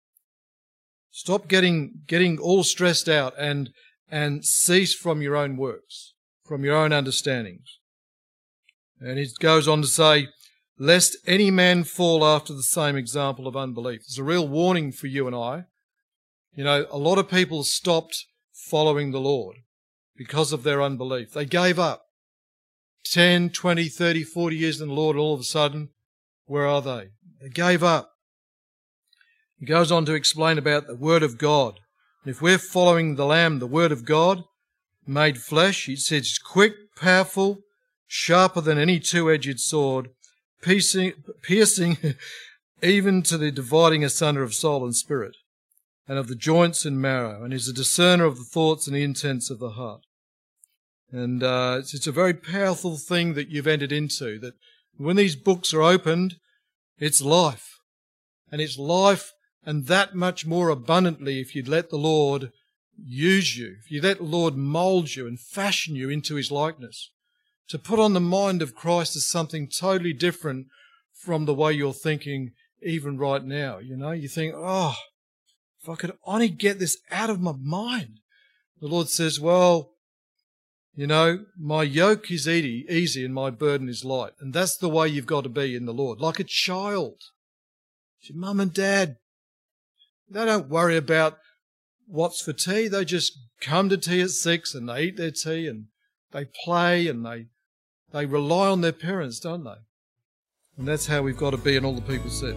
Stop 1.12 1.46
getting, 1.46 2.00
getting 2.06 2.38
all 2.38 2.64
stressed 2.64 3.08
out 3.08 3.34
and, 3.38 3.70
and 4.10 4.44
cease 4.44 4.94
from 4.94 5.20
your 5.20 5.36
own 5.36 5.58
works, 5.58 6.14
from 6.44 6.64
your 6.64 6.74
own 6.74 6.92
understandings. 6.92 7.78
And 8.98 9.18
he 9.18 9.28
goes 9.38 9.68
on 9.68 9.82
to 9.82 9.88
say, 9.88 10.28
lest 10.78 11.16
any 11.26 11.50
man 11.50 11.84
fall 11.84 12.24
after 12.24 12.54
the 12.54 12.62
same 12.62 12.96
example 12.96 13.46
of 13.46 13.56
unbelief. 13.56 14.00
It's 14.00 14.18
a 14.18 14.24
real 14.24 14.48
warning 14.48 14.90
for 14.90 15.06
you 15.06 15.26
and 15.26 15.36
I. 15.36 15.64
You 16.54 16.64
know, 16.64 16.86
a 16.90 16.98
lot 16.98 17.18
of 17.18 17.30
people 17.30 17.62
stopped 17.62 18.24
following 18.52 19.10
the 19.10 19.20
Lord 19.20 19.56
because 20.16 20.50
of 20.50 20.62
their 20.62 20.80
unbelief. 20.80 21.32
They 21.32 21.44
gave 21.44 21.78
up. 21.78 22.06
10, 23.04 23.50
20, 23.50 23.88
30, 23.88 24.24
40 24.24 24.56
years 24.56 24.80
in 24.80 24.88
the 24.88 24.94
Lord, 24.94 25.16
all 25.16 25.34
of 25.34 25.40
a 25.40 25.44
sudden, 25.44 25.90
where 26.46 26.66
are 26.66 26.80
they? 26.80 27.08
They 27.40 27.50
gave 27.50 27.82
up. 27.82 28.11
He 29.62 29.66
goes 29.66 29.92
on 29.92 30.04
to 30.06 30.14
explain 30.14 30.58
about 30.58 30.88
the 30.88 30.96
Word 30.96 31.22
of 31.22 31.38
God. 31.38 31.78
And 32.24 32.34
if 32.34 32.42
we're 32.42 32.58
following 32.58 33.14
the 33.14 33.24
Lamb, 33.24 33.60
the 33.60 33.66
Word 33.68 33.92
of 33.92 34.04
God, 34.04 34.42
made 35.06 35.38
flesh, 35.38 35.86
he 35.86 35.94
says 35.94 36.22
it's 36.22 36.38
quick, 36.38 36.72
powerful, 36.96 37.60
sharper 38.08 38.60
than 38.60 38.76
any 38.76 38.98
two-edged 38.98 39.60
sword, 39.60 40.08
piercing, 40.62 41.12
piercing 41.42 41.96
even 42.82 43.22
to 43.22 43.38
the 43.38 43.52
dividing 43.52 44.02
asunder 44.02 44.42
of 44.42 44.52
soul 44.52 44.82
and 44.82 44.96
spirit, 44.96 45.36
and 46.08 46.18
of 46.18 46.26
the 46.26 46.34
joints 46.34 46.84
and 46.84 47.00
marrow, 47.00 47.44
and 47.44 47.54
is 47.54 47.68
a 47.68 47.72
discerner 47.72 48.24
of 48.24 48.38
the 48.38 48.44
thoughts 48.52 48.88
and 48.88 48.96
the 48.96 49.04
intents 49.04 49.48
of 49.48 49.60
the 49.60 49.70
heart. 49.70 50.00
And 51.12 51.40
uh, 51.40 51.76
it's, 51.78 51.94
it's 51.94 52.08
a 52.08 52.12
very 52.12 52.34
powerful 52.34 52.96
thing 52.96 53.34
that 53.34 53.50
you've 53.50 53.68
entered 53.68 53.92
into. 53.92 54.40
That 54.40 54.54
when 54.96 55.14
these 55.14 55.36
books 55.36 55.72
are 55.72 55.82
opened, 55.82 56.34
it's 56.98 57.22
life. 57.22 57.78
And 58.50 58.60
it's 58.60 58.76
life 58.76 59.30
and 59.64 59.86
that 59.86 60.14
much 60.14 60.46
more 60.46 60.68
abundantly 60.68 61.40
if 61.40 61.54
you'd 61.54 61.68
let 61.68 61.90
the 61.90 61.96
Lord 61.96 62.50
use 63.04 63.56
you, 63.56 63.76
if 63.84 63.90
you 63.90 64.00
let 64.02 64.18
the 64.18 64.24
Lord 64.24 64.56
mold 64.56 65.14
you 65.14 65.26
and 65.26 65.38
fashion 65.38 65.94
you 65.94 66.10
into 66.10 66.34
his 66.34 66.50
likeness. 66.50 67.10
To 67.68 67.78
put 67.78 67.98
on 67.98 68.12
the 68.12 68.20
mind 68.20 68.60
of 68.60 68.74
Christ 68.74 69.16
is 69.16 69.26
something 69.26 69.68
totally 69.68 70.12
different 70.12 70.66
from 71.14 71.44
the 71.44 71.54
way 71.54 71.72
you're 71.72 71.92
thinking 71.92 72.52
even 72.82 73.16
right 73.16 73.44
now. 73.44 73.78
You 73.78 73.96
know, 73.96 74.10
you 74.10 74.28
think, 74.28 74.54
oh, 74.56 74.96
if 75.82 75.88
I 75.88 75.94
could 75.94 76.12
only 76.24 76.48
get 76.48 76.78
this 76.78 76.98
out 77.10 77.30
of 77.30 77.40
my 77.40 77.54
mind. 77.58 78.20
The 78.80 78.88
Lord 78.88 79.08
says, 79.08 79.40
well, 79.40 79.92
you 80.94 81.06
know, 81.06 81.44
my 81.58 81.82
yoke 81.82 82.30
is 82.30 82.46
easy, 82.46 83.24
and 83.24 83.32
my 83.32 83.50
burden 83.50 83.88
is 83.88 84.04
light. 84.04 84.32
And 84.40 84.52
that's 84.52 84.76
the 84.76 84.88
way 84.88 85.08
you've 85.08 85.26
got 85.26 85.44
to 85.44 85.48
be 85.48 85.74
in 85.74 85.86
the 85.86 85.94
Lord, 85.94 86.20
like 86.20 86.38
a 86.38 86.44
child. 86.44 87.22
Your 88.20 88.36
mum 88.36 88.60
and 88.60 88.74
dad, 88.74 89.16
they 90.32 90.44
don't 90.44 90.68
worry 90.68 90.96
about 90.96 91.38
what's 92.06 92.42
for 92.42 92.52
tea. 92.52 92.88
They 92.88 93.04
just 93.04 93.38
come 93.60 93.88
to 93.88 93.96
tea 93.96 94.20
at 94.22 94.30
six 94.30 94.74
and 94.74 94.88
they 94.88 95.04
eat 95.04 95.16
their 95.16 95.30
tea 95.30 95.66
and 95.66 95.86
they 96.32 96.46
play 96.64 97.08
and 97.08 97.24
they, 97.24 97.46
they 98.12 98.26
rely 98.26 98.68
on 98.68 98.80
their 98.80 98.92
parents, 98.92 99.40
don't 99.40 99.64
they? 99.64 99.76
And 100.78 100.88
that's 100.88 101.06
how 101.06 101.22
we've 101.22 101.36
got 101.36 101.50
to 101.50 101.58
be, 101.58 101.76
and 101.76 101.84
all 101.84 101.94
the 101.94 102.00
people 102.00 102.30
said. 102.30 102.56